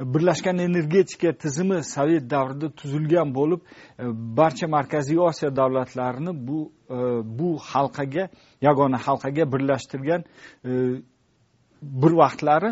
Birlashgan 0.00 0.58
energetika 0.58 1.32
tizimi 1.32 1.82
sovet 1.84 2.30
davrida 2.30 2.70
tuzilgan 2.70 3.34
bo'lib 3.34 3.60
e, 3.98 4.04
barcha 4.38 4.68
markaziy 4.68 5.18
osiyo 5.18 5.56
davlatlarini 5.56 6.32
bu 6.48 6.72
e, 6.90 6.98
bu 7.38 7.58
halqaga 7.58 8.28
yagona 8.62 8.98
halqaga 9.06 9.52
birlashtirgan 9.52 10.24
e, 10.64 10.70
bir 11.82 12.12
vaqtlari 12.22 12.70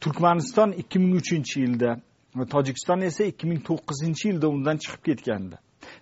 turkmaniston 0.00 0.72
ikki 0.72 0.98
ming 0.98 1.14
uchinchi 1.16 1.60
yilda 1.60 1.96
tojikiston 2.50 3.00
esa 3.00 3.24
ikki 3.24 3.46
ming 3.46 3.60
to'qqizinchi 3.68 4.28
yilda 4.28 4.48
undan 4.48 4.76
chiqib 4.82 5.02
ketgandi. 5.08 5.56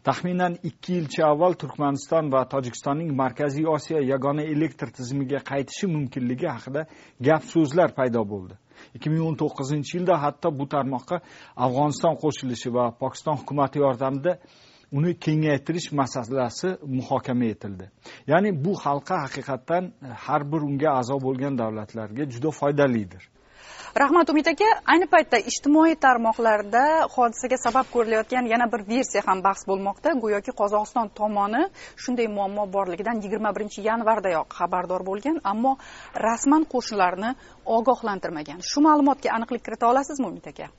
Taxminan 0.05 0.55
ikki 0.69 0.93
yilcha 0.99 1.27
avval 1.33 1.55
turkmaniston 1.63 2.31
va 2.33 2.45
tojikistonning 2.55 3.11
markaziy 3.23 3.67
osiyo 3.77 4.01
yagona 4.13 4.43
elektr 4.55 4.89
tizimiga 4.99 5.41
qaytishi 5.51 5.87
mumkinligi 5.95 6.49
haqida 6.55 6.87
gap 7.29 7.43
so'zlar 7.55 7.95
paydo 7.99 8.23
bo'ldi. 8.33 8.55
Ikki 8.97 9.11
ming 9.13 9.25
o'n 9.29 9.37
to'qqizinchi 9.43 9.97
yilda 9.99 10.15
hatto 10.25 10.49
bu 10.59 10.65
tarmoqqa 10.75 11.17
afg'oniston 11.65 12.15
qo'shilishi 12.23 12.69
va 12.77 12.85
pokiston 13.03 13.37
hukumati 13.41 13.79
yordamida 13.85 14.33
uni 14.93 15.13
kengaytirish 15.25 15.93
masalasi 15.93 16.69
muhokama 16.97 17.45
etildi. 17.55 17.91
Ya'ni 18.27 18.51
bu 18.65 18.73
halqa 18.85 19.17
haqiqatdan 19.25 19.85
har 20.25 20.43
bir 20.53 20.61
unga 20.69 20.91
a'zo 21.01 21.17
bo'lgan 21.27 21.59
davlatlarga 21.63 22.25
juda 22.35 22.51
foydalidir. 22.61 23.23
Rahmat 23.93 24.31
umid 24.33 24.47
aka 24.49 24.69
ayni 24.93 25.07
paytda 25.15 25.39
ijtimoiy 25.51 25.97
tarmoqlarda 26.05 26.85
hodisaga 27.15 27.59
sabab 27.65 27.87
ko'rilayotgan 27.95 28.49
yana 28.53 28.67
bir 28.73 28.87
versiya 28.89 29.23
ham 29.27 29.43
bahs 29.45 29.67
bo'lmoqda. 29.69 30.15
Go'yoki 30.23 30.53
qozog'iston 30.61 31.13
tomoni 31.21 31.63
shunday 32.03 32.29
muammo 32.37 32.65
borligidan 32.77 33.21
yigirma 33.25 33.53
birinchi 33.57 33.85
yanvardayoq 33.89 34.49
xabardor 34.59 35.05
bo'lgan 35.09 35.41
ammo 35.53 35.73
rasman 36.27 36.65
qo'shnilarni 36.73 37.35
ogohlantirmagan. 37.79 38.65
Shu 38.71 38.81
ma'lumotga 38.89 39.29
aniqlik 39.37 39.63
kirita 39.67 39.93
olasizmi 39.93 40.27
umid 40.33 40.49
aka 40.53 40.73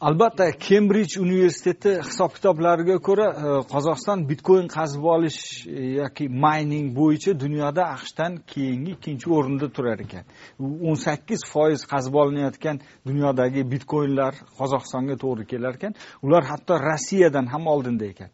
albatta 0.00 0.46
kembrij 0.66 1.16
universiteti 1.20 1.92
hisob 2.04 2.32
kitoblariga 2.36 2.96
ko'ra 3.08 3.26
e, 3.30 3.52
qozog'iston 3.72 4.24
bitcoin 4.30 4.68
qazib 4.72 5.04
olish 5.14 5.40
e, 5.66 5.84
yoki 6.00 6.28
mayning 6.44 6.90
bo'yicha 6.96 7.34
dunyoda 7.44 7.86
aqshdan 7.96 8.40
keyingi 8.52 8.96
ikkinchi 8.96 9.30
o'rinda 9.36 9.68
turar 9.76 10.00
ekan. 10.06 10.24
O'n 10.88 10.98
sakkiz 11.06 11.44
foiz 11.52 11.86
qazib 11.92 12.14
olinayotgan 12.22 12.80
dunyodagi 13.08 13.66
bitcoinlar 13.72 14.34
qozog'istonga 14.58 15.16
to'g'ri 15.24 15.46
kelar 15.52 15.78
ekan. 15.80 15.96
Ular 16.26 16.44
hatto 16.52 16.78
rossiyadan 16.88 17.46
ham 17.52 17.66
oldinda 17.74 18.04
ekan. 18.12 18.30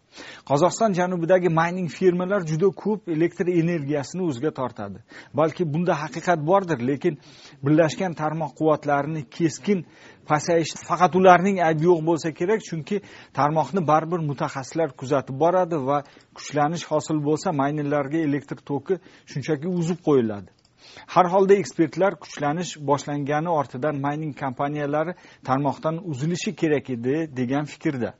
Qozog'iston 0.50 0.92
janubidagi 0.98 1.48
mayning 1.60 1.88
firmalar 1.98 2.40
juda 2.50 2.68
ko'p 2.82 3.08
elektr 3.16 3.46
energiyasini 3.62 4.22
o'ziga 4.28 4.50
tortadi. 4.60 4.98
Balki 5.34 5.62
bunda 5.72 5.94
haqiqat 6.02 6.40
bordir 6.50 6.78
lekin 6.90 7.18
birlashgan 7.64 8.12
tarmoq 8.22 8.52
quvvatlarini 8.58 9.22
keskin 9.36 9.86
pasayish 10.30 10.72
faqat 10.88 11.16
ularning 11.20 11.56
aybi 11.68 11.84
yo'q 11.90 12.00
bo'lsa 12.08 12.32
kerak 12.40 12.60
chunki 12.68 12.96
tarmoqni 13.38 13.80
baribir 13.90 14.20
mutaxassislar 14.30 14.88
kuzatib 15.00 15.36
boradi 15.44 15.78
va 15.88 15.98
kuchlanish 16.36 16.84
hosil 16.90 17.18
bo'lsa 17.28 17.48
maynerlarga 17.62 18.18
elektr 18.28 18.58
toki 18.70 18.94
shunchaki 19.32 19.66
uzib 19.80 19.98
qo'yiladi. 20.08 20.48
Har 21.14 21.26
holda 21.34 21.54
ekspertlar 21.62 22.12
kuchlanish 22.24 22.72
boshlangani 22.90 23.50
ortidan 23.60 24.00
mayning 24.06 24.32
kompaniyalari 24.42 25.14
tarmoqdan 25.48 25.96
uzilishi 26.10 26.54
kerak 26.62 26.90
edi 26.96 27.16
degan 27.40 27.64
fikrda. 27.72 28.14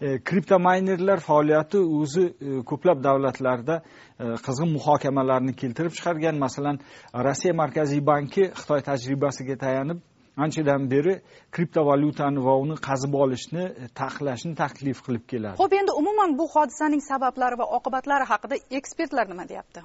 E, 0.00 0.18
kriptomaynerlar 0.28 1.20
faoliyati 1.20 1.78
o'zi 2.00 2.24
e, 2.26 2.62
ko'plab 2.70 3.02
davlatlarda 3.04 3.80
e, 3.80 4.24
qizg'in 4.46 4.70
muhokamalarni 4.76 5.54
keltirib 5.62 5.94
chiqargan. 5.98 6.38
Masalan 6.46 6.80
rossiya 7.26 7.54
markaziy 7.62 8.02
banki 8.12 8.50
xitoy 8.60 8.80
tajribasiga 8.90 9.56
tayanib 9.64 10.02
anchadan 10.36 10.90
beri 10.90 11.14
kriptovalyutani 11.54 12.44
va 12.46 12.54
uni 12.64 12.76
qazib 12.88 13.14
olishni 13.24 13.66
taqiqlashni 14.00 14.54
taklif 14.62 15.02
qilib 15.06 15.26
keladi. 15.32 15.58
Ho'p 15.62 15.76
endi 15.80 15.92
umuman 16.02 16.38
bu 16.38 16.48
hodisaning 16.54 17.02
sabablari 17.10 17.60
va 17.62 17.66
oqibatlari 17.78 18.30
haqida 18.32 18.58
ekspertlar 18.80 19.30
nima 19.32 19.48
deyapti? 19.52 19.84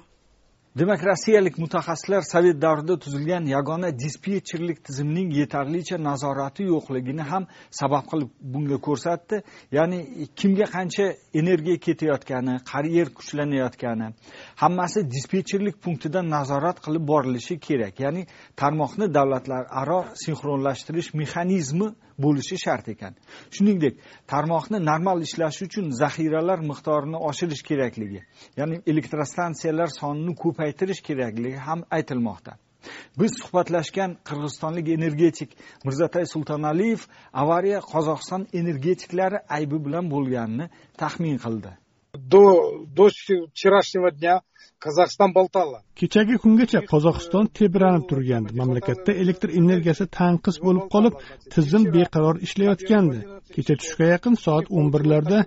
Demak 0.78 1.04
rossiyalik 1.06 1.58
mutaxassislar 1.58 2.22
sovet 2.22 2.62
davrida 2.62 2.98
tuzilgan 2.98 3.44
yagona 3.46 3.98
dispetcherlik 3.98 4.84
tizimining 4.84 5.32
yetarlicha 5.34 5.96
nazorati 5.98 6.62
yo'qligini 6.62 7.24
ham 7.30 7.46
sabab 7.70 8.04
qilib 8.10 8.30
bunga 8.52 8.78
ko'rsatdi. 8.86 9.42
Ya'ni 9.72 9.98
kimga 10.40 10.66
qancha 10.74 11.06
energiya 11.40 11.78
ketayotgani 11.86 12.54
qayer 12.72 13.08
kuchlanayotgani 13.18 14.06
hammasi 14.62 15.00
dispetcherlik 15.14 15.82
punktidan 15.84 16.30
nazorat 16.36 16.78
qilib 16.84 17.04
borilishi 17.12 17.58
kerak. 17.66 18.00
Ya'ni 18.04 18.22
tarmoqni 18.60 19.06
davlatlararo 19.14 20.00
sinxronlashtirish 20.24 21.10
mexanizmi 21.20 21.88
bo'lishi 22.24 22.56
shart 22.64 22.88
ekan. 22.88 23.14
Shuningdek 23.54 23.94
tarmoqni 24.32 24.78
normal 24.90 25.22
ishlashi 25.26 25.64
uchun 25.68 25.90
zaxiralar 26.02 26.58
miqdorini 26.70 27.18
oshirish 27.30 27.62
kerakligi 27.68 28.20
ya'ni 28.58 28.80
elektrostansiyalar 28.92 29.88
sonini 30.00 30.34
ko'p 30.42 30.59
ko'paytirish 30.60 31.02
kerakligi 31.08 31.56
ham 31.56 31.80
aytilmoqda. 31.96 32.52
Biz 33.20 33.32
suhbatlashgan 33.42 34.10
qirg'izistonlik 34.28 34.88
energetik 34.96 35.50
mirzatay 35.86 36.24
sultonaliyev 36.34 37.00
avariya 37.42 37.80
qozog'iston 37.92 38.42
energetiklari 38.60 39.38
aybi 39.56 39.78
bilan 39.86 40.10
bo'lganini 40.14 40.66
taxmin 41.02 41.36
qildi. 41.44 41.70
До 42.32 42.44
до 42.98 43.04
вчерашнего 43.52 44.10
дня 44.10 44.34
qozog'iston 44.84 45.30
болтала 45.38 45.78
kechagi 46.00 46.36
kungacha 46.42 46.80
qozog'iston 46.92 47.44
tebranib 47.58 48.04
turgandi. 48.10 48.50
Mamlakatda 48.60 49.12
elektr 49.22 49.48
energiyasi 49.60 50.04
tanqis 50.18 50.56
bo'lib 50.66 50.84
qolib 50.94 51.14
tizim 51.54 51.84
beqaror 51.96 52.36
ishlayotgandi. 52.46 53.18
Kecha 53.54 53.74
tushga 53.82 54.06
yaqin 54.14 54.34
soat 54.44 54.66
o'n 54.78 54.86
birlarda 54.94 55.38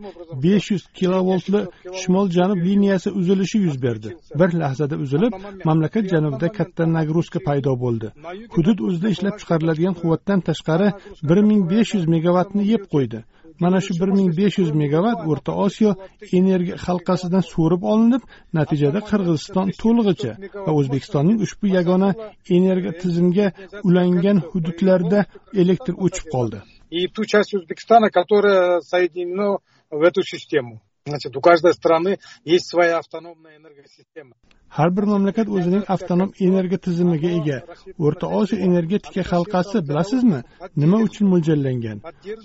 besh 0.46 0.68
yuz 0.74 0.84
kilovoltli 1.00 1.62
shimol 2.02 2.28
janub 2.38 2.60
liniyasi 2.68 3.10
uzilishi 3.20 3.58
yuz 3.66 3.78
berdi. 3.86 4.10
Bir 4.40 4.50
lahzada 4.62 4.96
uzilib 5.06 5.34
mamlakat 5.70 6.06
janubida 6.14 6.48
katta 6.60 6.84
nagruzka 6.98 7.40
paydo 7.48 7.74
bo'ldi. 7.84 8.08
Hudud 8.56 8.88
o'zida 8.88 9.10
ishlab 9.16 9.36
chiqariladigan 9.42 9.96
quvvatdan 10.02 10.40
tashqari 10.50 10.90
bir 11.30 11.40
ming 11.50 11.62
besh 11.74 11.92
yuz 11.98 12.06
megavatni 12.16 12.64
yeb 12.74 12.84
qo'ydi. 12.94 13.20
Mana 13.60 13.82
shu 13.86 13.94
bir 14.02 14.10
ming 14.18 14.32
besh 14.40 14.58
yuz 14.62 14.72
megavat 14.82 15.20
o'rta 15.30 15.52
osiyo 15.66 15.92
energiya 16.40 16.76
halqasidan 16.86 17.44
so'rib 17.54 17.82
olinib 17.94 18.24
natijada 18.58 19.00
qirg'iziston 19.10 19.68
to'lig'icha 19.82 20.34
va 20.66 20.72
o'zbekistonning 20.80 21.38
ushbu 21.46 21.66
yagona 21.78 22.10
energiya 22.58 22.94
tizimga 23.02 23.48
ulangan 23.88 24.38
hududlarda 24.52 25.20
elektr 25.62 25.94
o'chib 26.06 26.28
qoldi 26.36 26.60
и 26.94 27.08
ту 27.08 27.26
часть 27.26 27.56
Узбекистана, 27.56 28.12
которая 28.12 28.82
соединена 28.82 29.58
в 29.90 30.02
эту 30.04 30.22
систему. 30.22 30.80
Значит, 31.06 31.36
у 31.36 31.42
каждой 31.42 31.74
страны 31.74 32.20
есть 32.46 32.70
своя 32.70 33.00
автономная 33.00 33.58
энергосистема. 33.58 34.36
har 34.78 34.90
bir 34.98 35.04
mamlakat 35.04 35.48
o'zining 35.56 35.84
avtonom 35.94 36.30
energiya 36.48 36.80
tizimiga 36.86 37.30
ega. 37.40 37.58
O'rta 38.06 38.28
osiyo 38.40 38.58
energetika 38.68 39.22
halqasi 39.32 39.78
bilasizmi? 39.90 40.40
Nima 40.84 40.98
uchun 41.08 41.26
mo'ljallangan? 41.34 41.98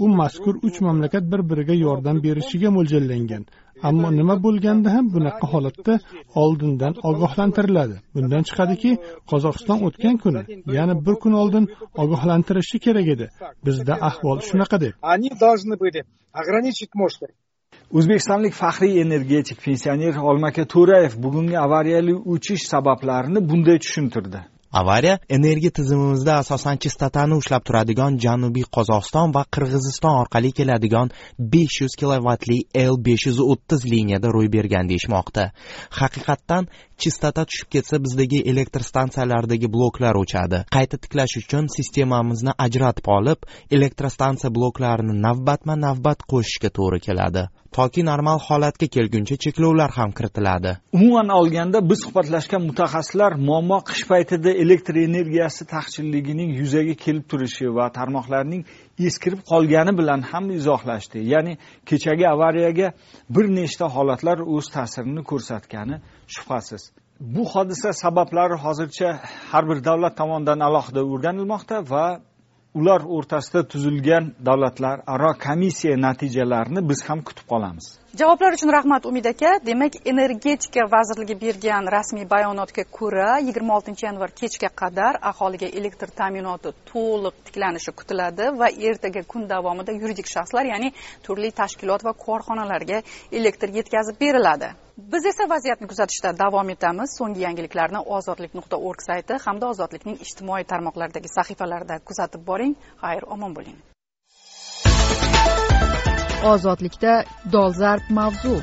U 0.05 0.09
mazkur 0.21 0.55
uch 0.69 0.79
mamlakat 0.89 1.25
bir 1.33 1.41
biriga 1.51 1.75
yordam 1.87 2.17
berishiga 2.27 2.69
mo'ljallangan. 2.77 3.43
Ammo 3.89 4.09
nima 4.19 4.35
bo'lganda 4.47 4.89
ham 4.97 5.07
bunaqa 5.15 5.47
holatda 5.53 5.95
oldindan 6.43 6.95
ogohlantiriladi. 7.11 7.97
Bundan 8.15 8.43
chiqadiki 8.49 8.91
qozog'iston 9.31 9.79
o'tgan 9.89 10.17
kuni 10.25 10.43
ya'ni 10.77 10.95
bir 11.07 11.17
kun 11.23 11.35
oldin 11.43 11.65
ogohlantirishi 12.03 12.79
kerak 12.87 13.07
edi. 13.15 13.27
Bizda 13.67 13.95
ahvol 14.09 14.39
shunaqa 14.49 14.77
deb 14.85 14.93
o'zbekistonlik 17.93 18.55
faxriy 18.55 19.01
energetik 19.01 19.65
pensioner 19.65 20.17
olmaka 20.17 20.65
to'rayev 20.75 21.13
bugungi 21.25 21.59
avariyali 21.59 22.15
uchish 22.15 22.65
sabablarini 22.73 23.49
bunday 23.49 23.79
tushuntirdi. 23.79 24.41
Avariya 24.73 25.19
energiya 25.29 25.71
tizimimizda 25.71 26.35
asosan 26.35 26.77
chistotani 26.77 27.35
ushlab 27.41 27.63
turadigan 27.69 28.19
janubiy 28.25 28.67
qozog'iston 28.77 29.33
va 29.37 29.43
qirg'iziston 29.57 30.19
orqali 30.23 30.51
keladigan 30.59 31.11
500 31.39 31.97
kilovatli 32.01 32.59
l 32.75 32.95
530 33.07 33.87
liniyada 33.93 34.29
ro'y 34.37 34.53
bergan 34.53 34.89
deyishmoqda. 34.89 35.51
Haqiqatdan 36.01 36.69
chistota 37.03 37.45
tushib 37.49 37.69
ketsa 37.75 37.99
bizdagi 38.05 38.39
elektr 38.53 38.83
stansiyalardagi 38.91 39.69
bloklar 39.75 40.19
o'chadi. 40.23 40.65
Qayta 40.77 40.97
tiklash 41.05 41.37
uchun 41.43 41.71
sistemamizni 41.77 42.53
ajratib 42.67 43.07
olib 43.19 43.47
elektrostansiya 43.77 44.51
bloklarini 44.57 45.15
navbatma 45.27 45.79
navbat 45.87 46.27
qo'shishga 46.33 46.71
to'g'ri 46.79 47.01
keladi. 47.07 47.45
Toki 47.77 48.03
normal 48.11 48.39
holatga 48.49 48.87
kelguncha 48.97 49.37
cheklovlar 49.45 49.91
ham 49.99 50.11
kiritiladi. 50.19 50.71
Umuman 50.99 51.29
olganda 51.39 51.79
biz 51.91 52.01
suhbatlashgan 52.05 52.63
mutaxassislar 52.69 53.37
muammo 53.49 53.79
qish 53.91 54.05
paytida 54.13 54.51
elektr 54.65 54.95
energiyasi 55.09 55.67
taqchilligining 55.75 56.51
yuzaga 56.61 56.95
kelib 57.05 57.27
turishi 57.31 57.67
va 57.79 57.87
tarmoqlarning 57.99 58.63
eskirib 59.07 59.41
qolgani 59.51 59.93
bilan 59.99 60.21
ham 60.31 60.51
izohlashdi. 60.51 61.19
Ya'ni 61.33 61.59
kechagi 61.87 62.29
avariyaga 62.35 62.93
bir 63.31 63.47
nechta 63.59 63.87
holatlar 63.97 64.39
o'z 64.55 64.67
ta'sirini 64.77 65.23
ko'rsatgani 65.31 65.97
shubhasiz. 66.35 66.83
Bu 67.21 67.43
hodisa 67.53 67.93
sabablari 67.93 68.57
hozircha 68.65 69.09
har 69.51 69.65
bir 69.71 69.85
davlat 69.85 70.17
tomonidan 70.21 70.61
alohida 70.69 71.01
o'rganilmoqda 71.13 71.77
va 71.93 72.07
ular 72.75 73.01
o'rtasida 73.17 73.61
tuzilgan 73.73 74.25
davlatlararo 74.49 75.33
komissiya 75.47 75.97
natijalarini 76.07 76.81
biz 76.91 77.01
ham 77.09 77.21
kutib 77.29 77.47
qolamiz. 77.53 77.87
Javoblar 78.19 78.53
uchun 78.53 78.73
rahmat 78.73 79.07
umid 79.07 79.27
aka. 79.27 79.51
Demak 79.67 79.95
energetika 80.07 80.83
vazirligi 80.95 81.35
bergan 81.41 81.87
rasmiy 81.95 82.27
bayonotga 82.31 82.85
ko'ra 82.99 83.39
yigirma 83.49 83.77
oltinchi 83.79 84.07
yanvar 84.07 84.31
kechga 84.41 84.71
qadar 84.81 85.19
aholiga 85.31 85.69
elektr 85.81 86.11
ta'minoti 86.21 86.73
to'liq 86.91 87.37
tiklanishi 87.47 87.93
kutiladi 88.01 88.49
va 88.61 88.69
ertaga 88.91 89.23
kun 89.33 89.47
davomida 89.53 89.95
yuridik 90.01 90.31
shaxslar 90.35 90.67
ya'ni 90.73 90.89
turli 91.27 91.51
tashkilot 91.61 92.07
va 92.09 92.13
korxonalarga 92.27 92.99
elektr 93.41 93.69
yetkazib 93.79 94.19
beriladi. 94.25 94.73
Biz 95.13 95.29
esa 95.33 95.47
vaziyatni 95.55 95.87
kuzatishda 95.93 96.33
davom 96.43 96.73
etamiz. 96.75 97.15
So'nggi 97.19 97.45
yangiliklarni 97.47 98.01
ozodlik 98.17 98.59
nuqta 98.59 98.81
org 98.89 99.05
sayti 99.09 99.39
hamda 99.47 99.71
ozodlikning 99.75 100.19
ijtimoiy 100.27 100.67
tarmoqlardagi 100.73 101.31
sahifalarida 101.37 102.01
kuzatib 102.11 102.43
boring. 102.51 102.75
Xayr 103.05 103.31
omon 103.37 103.55
bo'ling. 103.61 103.79
Ozodlikda 106.45 107.25
dolzarb 107.53 108.11
mavzu. 108.15 108.59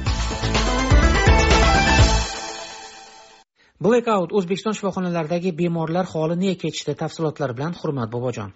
Blackout 3.84 4.32
o'zbekiston 4.32 4.78
shifoxonalaridagi 4.78 5.52
bemorlar 5.58 6.08
holi 6.08 6.38
nega 6.40 6.60
kechdi? 6.62 6.96
Tafsilotlar 7.02 7.54
bilan 7.58 7.76
hurmat 7.82 8.12
bobojon. 8.14 8.54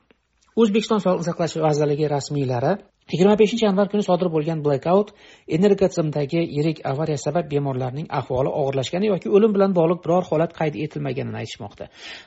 O'zbekiston 0.56 1.04
sog'liqni 1.04 1.28
saqlash 1.30 1.58
vazirligi 1.66 2.08
rasmiylari 2.16 2.78
yigirma 3.12 3.36
beshinchi 3.42 3.66
yanvar 3.66 3.88
kuni 3.92 4.04
sodir 4.10 4.30
bo'lgan 4.36 4.60
blackout 4.66 5.14
energotizimdagi 5.58 6.42
yirik 6.58 6.82
avariya 6.92 7.20
sabab 7.26 7.46
bemorlarning 7.54 8.08
ahvoli 8.20 8.52
og'irlashgani 8.62 9.10
yoki 9.14 9.32
o'lim 9.36 9.56
bilan 9.56 9.72
bog'liq 9.80 10.00
biror 10.06 10.24
holat 10.32 10.52
qayd 10.60 10.76
etilmaganini 10.86 11.38
aytishmoqda. 11.42 11.86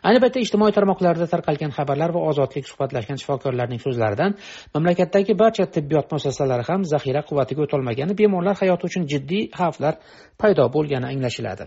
Ayni 0.09 0.23
paytda 0.25 0.39
ijtimoiy 0.47 0.75
tarmoqlarda 0.79 1.27
tarqalgan 1.35 1.75
xabarlar 1.79 2.11
va 2.17 2.25
ozodlik 2.31 2.65
suhbatlashgan 2.71 3.19
shifokorlarning 3.23 3.81
so'zlaridan 3.87 4.35
mamlakatdagi 4.75 5.39
barcha 5.43 5.69
tibbiyot 5.77 6.07
muassasalari 6.13 6.65
ham 6.71 6.81
zaxira 6.95 7.23
quvvatiga 7.29 7.61
o'tolmagani 7.67 8.19
bemorlar 8.23 8.57
hayoti 8.63 8.91
uchun 8.91 9.07
jiddiy 9.13 9.43
xavflar 9.61 9.95
paydo 10.43 10.65
bo'lgani 10.77 11.07
anglashiladi. 11.13 11.65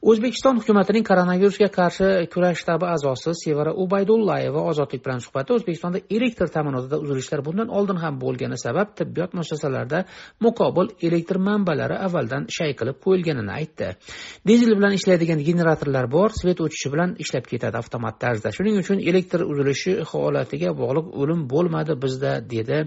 O'zbekiston 0.00 0.56
hukumatining 0.56 1.04
koronavirusga 1.04 1.66
qarshi 1.74 2.06
kurash 2.32 2.62
shtabi 2.62 2.86
a'zosi 2.88 3.34
sevara 3.36 3.72
ubaydullayeva 3.82 4.60
ozodlik 4.70 5.02
bilan 5.04 5.18
suhbatda 5.20 5.58
o'zbekistonda 5.58 6.00
elektr 6.16 6.48
ta'minotida 6.54 6.96
uzilishlar 7.04 7.42
bundan 7.44 7.68
oldin 7.78 7.98
ham 8.04 8.16
bo'lgani 8.22 8.56
sabab 8.64 8.94
tibbiyot 9.00 9.34
muassasalarida 9.36 10.00
muqobil 10.46 10.88
elektr 11.08 11.36
manbalari 11.48 11.98
avvaldan 12.06 12.46
shay 12.56 12.72
qilib 12.78 12.96
qo'yilganini 13.04 13.52
aytdi. 13.58 13.88
Dizel 14.48 14.72
bilan 14.78 14.96
ishlaydigan 14.98 15.42
generatorlar 15.48 16.08
bor 16.16 16.30
svet 16.40 16.64
o'chishi 16.64 16.88
bilan 16.94 17.10
ishlab 17.24 17.44
ketadi 17.52 17.76
avtomat 17.82 18.16
tarzda. 18.24 18.54
Shuning 18.56 18.80
uchun 18.82 19.04
elektr 19.10 19.44
uzilishi 19.50 19.92
holatiga 20.12 20.72
bog'liq 20.80 21.12
o'lim 21.20 21.44
bo'lmadi 21.52 21.98
bizda 22.04 22.32
dedi 22.54 22.78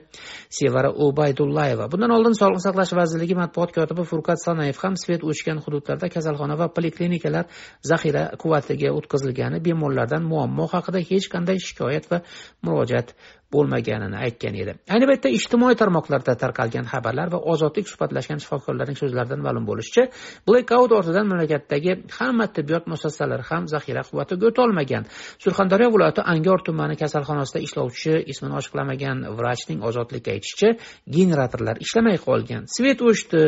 sevara 0.59 0.89
ubaydullayeva. 1.05 1.85
Bundan 1.93 2.17
oldin 2.17 2.33
sog'liqni 2.41 2.65
saqlash 2.67 2.97
vazirligi 3.01 3.37
matbuot 3.43 3.77
kotibi 3.77 4.09
furqat 4.11 4.39
sanayev 4.47 4.77
ham 4.83 4.97
svet 5.03 5.21
o'chgan 5.29 5.61
hududlarda 5.65 6.09
kasalxona 6.15 6.57
va 6.61 6.67
poliklinika 6.75 7.02
klinikalar 7.03 7.45
zaxira 7.91 8.23
quvvatiga 8.41 8.91
o'tkazilgani 8.97 9.59
bemorlardan 9.67 10.23
muammo 10.33 10.67
haqida 10.73 10.99
hech 11.11 11.27
qanday 11.33 11.59
shikoyat 11.67 12.09
va 12.11 12.21
murojaat 12.65 13.15
bo'lmaganini 13.55 14.17
aytgan 14.25 14.55
edi. 14.61 14.73
Ayni 14.93 15.05
paytda 15.09 15.29
ijtimoiy 15.37 15.75
tarmoqlarda 15.81 16.35
tarqalgan 16.43 16.85
xabarlar 16.93 17.31
va 17.33 17.39
ozodlik 17.53 17.87
suhbatlashgan 17.91 18.39
shifokorlarning 18.43 18.97
so'zlaridan 19.01 19.41
ma'lum 19.45 19.65
bo'lishicha 19.69 20.03
blekaut 20.47 20.91
ortidan 20.99 21.29
mamlakatdagi 21.31 21.91
hamma 22.17 22.47
tibbiyot 22.55 22.87
muassasalari 22.91 23.43
ham 23.49 23.67
zaxira 23.73 24.03
quvvatiga 24.09 24.49
o'tolmagan. 24.51 25.03
Surxondaryo 25.43 25.89
viloyati 25.95 26.21
angor 26.33 26.59
tumani 26.67 26.95
kasalxonasida 27.03 27.59
ishlovchi 27.67 28.13
ismini 28.33 28.55
ochiqlamagan 28.59 29.17
vrachning 29.37 29.79
ozodlikka 29.89 30.31
aytishicha 30.35 30.69
generatorlar 31.17 31.75
ishlamay 31.85 32.17
qolgan. 32.27 32.63
Svet 32.75 32.99
o'chdi 33.09 33.41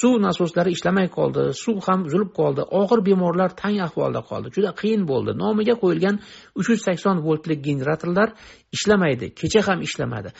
suv 0.00 0.14
nasoslari 0.26 0.70
ishlamay 0.76 1.08
qoldi 1.18 1.42
suv 1.62 1.76
ham 1.86 2.06
uzilib 2.08 2.30
qoldi 2.40 2.62
og'ir 2.80 3.00
bemorlar 3.08 3.50
tang 3.62 3.78
ahvolda 3.86 4.20
qoldi. 4.30 4.48
Juda 4.56 4.70
qiyin 4.80 5.02
bo'ldi. 5.10 5.36
Nomiga 5.42 5.74
qo'yilgan 5.82 6.20
uch 6.58 6.68
yuz 6.72 6.80
sakson 6.88 7.16
voltlik 7.26 7.60
generatorlar 7.68 8.28
ishlamaydi. 8.76 9.26
Kecha 9.52 9.68
ham 9.68 9.80
ishlamadi. 9.88 10.30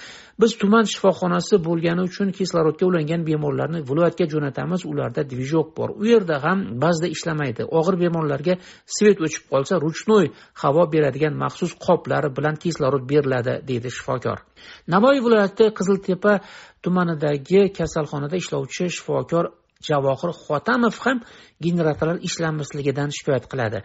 Biz 0.41 0.53
tuman 0.61 0.85
shifoxonasi 0.93 1.57
bo'lgani 1.67 2.03
uchun 2.09 2.29
kislorodga 2.39 2.85
ulangan 2.91 3.27
bemorlarni 3.29 3.81
viloyatga 3.91 4.27
jo'natamiz. 4.33 4.81
Ularda 4.93 5.23
dvijok 5.33 5.69
bor. 5.77 5.89
U 6.01 6.05
yerda 6.13 6.37
ham 6.45 6.59
ba'zida 6.83 7.09
ishlamaydi. 7.17 7.63
Og'ir 7.79 7.97
bemorlarga 8.05 8.55
svet 8.97 9.19
o'chib 9.27 9.45
qolsa 9.53 9.75
ruchnoy 9.85 10.27
havo 10.63 10.85
beradigan 10.95 11.35
maxsus 11.45 11.73
qoplar 11.87 12.25
bilan 12.37 12.57
kislorod 12.65 13.05
beriladi 13.13 13.55
deydi 13.69 13.91
shifokor. 13.97 14.39
Navoiy 14.95 15.21
viloyati 15.27 15.65
qiziltepa 15.79 16.33
tumanidagi 16.85 17.61
kasalxonada 17.79 18.37
ishlovchi 18.43 18.85
shifokor 18.97 19.45
javohir 19.89 20.31
xotamov 20.45 20.97
ham 21.05 21.19
generatorlar 21.65 22.19
ishlamasligidan 22.29 23.11
shikoyat 23.17 23.45
qiladi. 23.53 23.81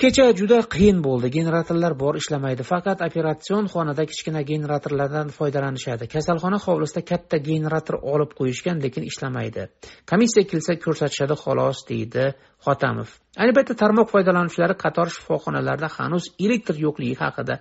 Kecha 0.00 0.30
juda 0.32 0.58
qiyin 0.74 1.02
bo'ldi. 1.04 1.28
Generatorlar 1.34 1.92
bor 2.02 2.16
ishlamaydi. 2.20 2.64
Faqat 2.64 3.02
operatsion 3.04 3.66
xonada 3.72 4.06
kichkina 4.08 4.40
generatorlardan 4.50 5.28
foydalanishadi. 5.36 6.08
Kasalxona 6.14 6.58
hovlisida 6.64 7.02
katta 7.10 7.40
generator 7.48 7.98
olib 8.12 8.32
qo'yishgan 8.38 8.80
lekin 8.84 9.04
ishlamaydi. 9.10 9.66
Komissiya 10.10 10.46
kelsa 10.52 10.78
ko'rsatishadi 10.84 11.36
xolos 11.42 11.84
deydi 11.90 12.26
xotamov. 12.66 13.12
Ayni 13.40 13.52
paytda 13.56 13.76
tarmoq 13.82 14.08
foydalanuvchilari 14.14 14.76
qator 14.84 15.12
shifoxonalarda 15.16 15.92
hanuz 15.98 16.24
elektr 16.46 16.80
yo'qligi 16.86 17.20
haqida 17.22 17.60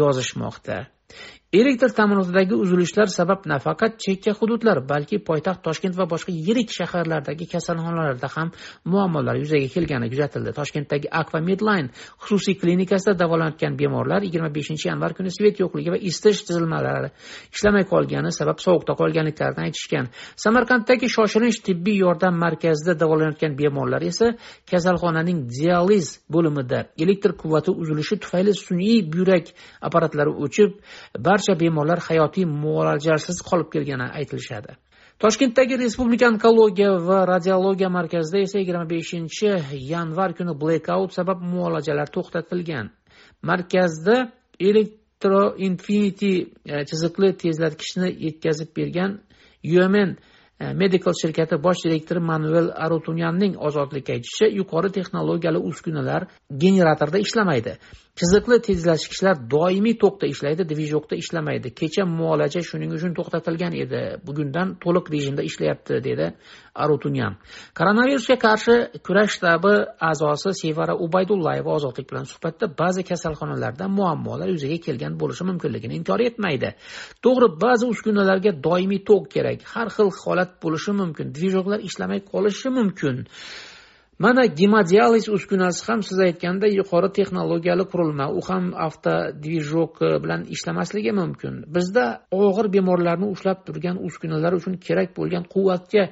yozishmoqda. 0.00 0.78
Elektr 1.52 1.88
ta'minotidagi 1.96 2.54
uzilishlar 2.54 3.06
sabab 3.08 3.46
nafaqat 3.48 3.94
chekka 4.04 4.34
hududlar 4.36 4.82
balki 4.88 5.16
poytaxt 5.18 5.62
toshkent 5.64 5.94
va 5.96 6.04
boshqa 6.04 6.32
yirik 6.46 6.68
shaharlardagi 6.78 7.46
kasalxonalarda 7.48 8.28
ham 8.34 8.50
muammolar 8.84 9.36
yuzaga 9.40 9.68
kelgani 9.74 10.10
kuzatildi. 10.12 10.52
Toshkentdagi 10.52 11.08
aqua 11.20 11.40
midline 11.40 11.88
xususiy 12.20 12.58
klinikasida 12.60 13.14
davolanayotgan 13.22 13.78
bemorlar 13.80 14.20
yigirma 14.28 14.50
beshinchi 14.58 14.88
yanvar 14.90 15.14
kuni 15.16 15.32
svet 15.32 15.56
yo'qligi 15.62 15.90
va 15.94 15.98
isitish 16.10 16.42
tizilmalari 16.48 17.08
ishlamay 17.54 17.84
qolgani 17.92 18.30
sabab 18.40 18.60
sovuqda 18.66 18.92
qolganliklarini 19.00 19.62
aytishgan. 19.68 20.12
Samarqanddagi 20.44 21.08
shoshilinch 21.16 21.62
tibbiy 21.64 21.96
yordam 22.04 22.36
markazida 22.44 22.92
davolanayotgan 23.02 23.56
bemorlar 23.60 24.02
esa 24.10 24.34
kasalxonaning 24.70 25.38
dializ 25.48 26.06
bo'limida 26.34 26.78
elektr 27.02 27.32
quvvati 27.40 27.72
uzilishi 27.72 28.20
tufayli 28.22 28.52
sun'iy 28.66 29.00
buyrak 29.12 29.46
apparatlari 29.80 30.36
o'chib 30.44 30.76
barcha 31.38 31.54
bemorlar 31.60 32.00
hayotiy 32.08 32.46
muolajasiz 32.46 33.38
qolib 33.48 33.70
kelgani 33.74 34.06
aytilishadi. 34.18 34.74
Toshkentdagi 35.22 35.78
respublika 35.78 36.28
onkologiya 36.32 36.90
va 37.08 37.24
radiologiya 37.26 37.88
markazida 37.98 38.38
esa 38.46 38.58
yigirma 38.58 38.84
beshinchi 38.90 39.48
yanvar 39.92 40.34
kuni 40.38 40.54
blekaut 40.62 41.12
sabab 41.18 41.42
muolajalar 41.52 42.08
to'xtatilgan. 42.16 42.90
Markazda 43.50 44.16
elektro 44.70 45.42
infinity 45.68 46.32
e, 46.64 46.84
chiziqli 46.88 47.32
tezlatkichni 47.42 48.08
yetkazib 48.26 48.70
bergan 48.78 49.18
umen 49.86 50.16
e, 50.60 50.72
medical 50.82 51.14
shirkati 51.22 51.56
bosh 51.66 51.84
direktori 51.86 52.20
manuel 52.32 52.70
arutunyanning 52.84 53.54
ozodlikka 53.68 54.12
aytishicha 54.16 54.46
yuqori 54.58 54.90
texnologiyali 54.98 55.58
uskunalar 55.70 56.22
generatorda 56.64 57.18
ishlamaydi. 57.26 57.78
Chiziqli 58.18 58.58
tezlashgichlar 58.68 59.36
doimiy 59.50 59.94
tokda 60.02 60.26
ishlaydi 60.32 60.64
dvijokda 60.72 61.14
ishlamaydi. 61.22 61.68
Kecha 61.80 62.04
muolaja 62.18 62.62
shuning 62.70 62.90
uchun 62.96 63.12
to'xtatilgan 63.18 63.74
edi. 63.84 64.00
Bugundan 64.26 64.74
to'liq 64.82 65.06
rejimda 65.14 65.42
ishlayapti 65.50 66.00
dedi 66.08 66.26
arutunyan. 66.84 67.36
Koronavirusga 67.78 68.36
qarshi 68.46 68.74
kurash 69.06 69.32
shtabi 69.36 69.74
a'zosi 70.10 70.50
sevara 70.62 70.94
ubaydullayeva 71.04 71.70
ozodlik 71.78 72.06
bilan 72.10 72.26
suhbatda 72.32 72.66
ba'zi 72.80 73.02
kasalxonalarda 73.10 73.84
muammolar 73.98 74.48
yuzaga 74.54 74.78
kelgan 74.86 75.14
bo'lishi 75.22 75.44
mumkinligini 75.50 75.94
inkor 76.00 76.20
etmaydi. 76.28 76.74
To'g'ri 77.24 77.48
ba'zi 77.64 77.84
uskunalarga 77.92 78.52
doimiy 78.66 79.04
tok 79.08 79.24
kerak. 79.34 79.58
Har 79.72 79.88
xil 79.96 80.10
holat 80.22 80.50
bo'lishi 80.64 80.92
mumkin. 81.00 81.26
Dvijoklar 81.36 81.80
ishlamay 81.88 82.20
qolishi 82.32 82.68
mumkin. 82.78 83.16
Mana 84.18 84.46
gemodializ 84.46 85.28
uskunasi 85.28 85.86
ham 85.86 86.02
siz 86.02 86.18
aytganday 86.28 86.72
yuqori 86.80 87.12
texnologiyali 87.18 87.84
qurilma. 87.92 88.26
U 88.38 88.40
ham 88.48 88.64
avtodvijok 88.86 90.02
e, 90.02 90.10
bilan 90.22 90.42
ishlamasligi 90.54 91.12
mumkin. 91.20 91.54
Bizda 91.74 92.04
og'ir 92.30 92.66
bemorlarni 92.76 93.26
ushlab 93.34 93.58
turgan 93.66 93.96
uskunalar 94.08 94.52
uchun 94.58 94.74
kerak 94.86 95.16
bo'lgan 95.18 95.44
quvvatga 95.54 96.04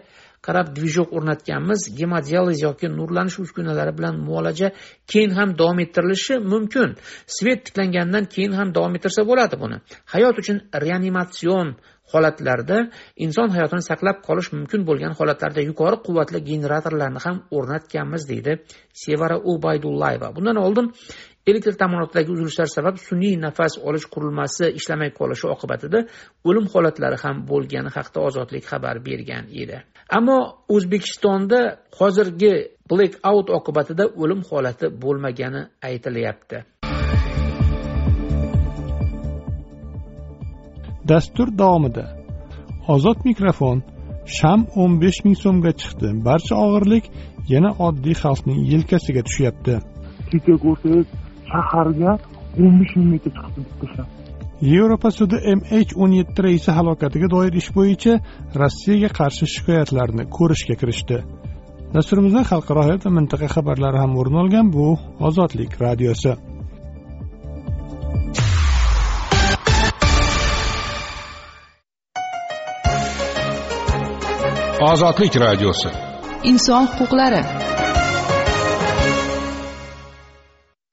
qarab 0.46 0.68
dvijok 0.76 1.10
o'rnatganmiz. 1.16 1.80
Gemodializ 2.00 2.62
yoki 2.66 2.86
nurlanish 2.98 3.38
uskunalari 3.44 3.92
bilan 3.98 4.14
muolaja 4.28 4.68
keyin 5.10 5.32
ham 5.38 5.58
davom 5.58 5.78
ettirilishi 5.84 6.34
mumkin. 6.52 6.88
Svet 7.36 7.60
tiklangandan 7.66 8.24
keyin 8.34 8.52
ham 8.58 8.74
davom 8.76 8.94
ettirsa 8.98 9.26
bo'ladi 9.30 9.56
buni. 9.62 9.76
Hayot 10.14 10.36
uchun 10.42 10.58
reanimatsion 10.84 11.74
holatlarda 12.12 12.78
inson 13.24 13.48
hayotini 13.56 13.82
saqlab 13.90 14.18
qolish 14.28 14.48
mumkin 14.56 14.80
bo'lgan 14.88 15.12
holatlarda 15.18 15.60
yuqori 15.68 15.96
quvvatli 16.06 16.38
generatorlarni 16.50 17.20
ham 17.26 17.36
o'rnatganmiz 17.56 18.22
deydi 18.32 18.52
sevara 19.04 19.38
ubaydullayeva. 19.52 20.28
Bundan 20.36 20.56
oldin 20.66 20.86
elektr 21.50 21.74
ta'minotidagi 21.80 22.30
uzilishlar 22.34 22.68
sabab 22.76 22.96
sun'iy 23.08 23.36
nafas 23.46 23.74
olish 23.88 24.06
qurilmasi 24.14 24.70
ishlamay 24.78 25.10
qolishi 25.18 25.46
oqibatida 25.54 25.98
o'lim 26.48 26.66
holatlari 26.72 27.18
ham 27.24 27.36
bo'lgani 27.50 27.90
haqida 27.96 28.24
ozodlik 28.28 28.64
xabar 28.70 28.96
bergan 29.08 29.44
edi. 29.62 29.76
Ammo 30.18 30.38
o'zbekistonda 30.74 31.60
hozirgi 31.98 32.54
blek 32.90 33.12
out 33.30 33.48
oqibatida 33.58 34.04
o'lim 34.22 34.40
holati 34.50 34.86
bo'lmagani 35.02 35.62
aytilyapti. 35.88 36.56
Dastur 41.10 41.48
davomida 41.60 42.04
ozod 42.94 43.18
mikrofon 43.28 43.82
sham 44.36 44.66
15 44.74 45.24
ming 45.24 45.36
so'mga 45.44 45.72
chiqdi. 45.80 46.08
Barcha 46.26 46.54
og'irlik 46.64 47.04
yana 47.54 47.70
oddiy 47.86 48.16
xalqning 48.22 48.60
yelkasiga 48.72 49.22
tushyapti. 49.28 49.74
Kecha 50.30 50.54
ko'rsangiz 50.64 51.06
shaharga 51.52 52.12
o'n 52.62 52.72
besh 52.80 52.94
minggacha 53.00 53.30
chiqdi 53.38 54.04
yevropa 54.72 55.10
sudi 55.18 55.36
mh 55.58 55.92
o'n 56.02 56.12
yetti 56.20 56.42
raisi 56.46 56.70
halokatiga 56.78 57.28
doir 57.34 57.54
ish 57.60 57.70
bo'yicha 57.78 58.14
rossiyaga 58.60 59.10
qarshi 59.18 59.46
shikoyatlarni 59.54 60.24
ko'rishga 60.36 60.74
kirishdi. 60.80 61.18
Dasturimizda 61.94 62.42
xalqaro 62.50 62.82
hayot 62.86 63.02
va 63.06 63.12
mintaqa 63.18 63.48
xabarlari 63.56 63.98
ham 64.02 64.12
o'rin 64.20 64.36
olgan 64.42 64.72
bu 64.76 64.86
ozodlik 65.28 65.76
radiosi 65.84 66.32
ozodlik 74.84 75.34
radiosi 75.40 75.88
inson 76.44 76.84
huquqlari 76.96 77.38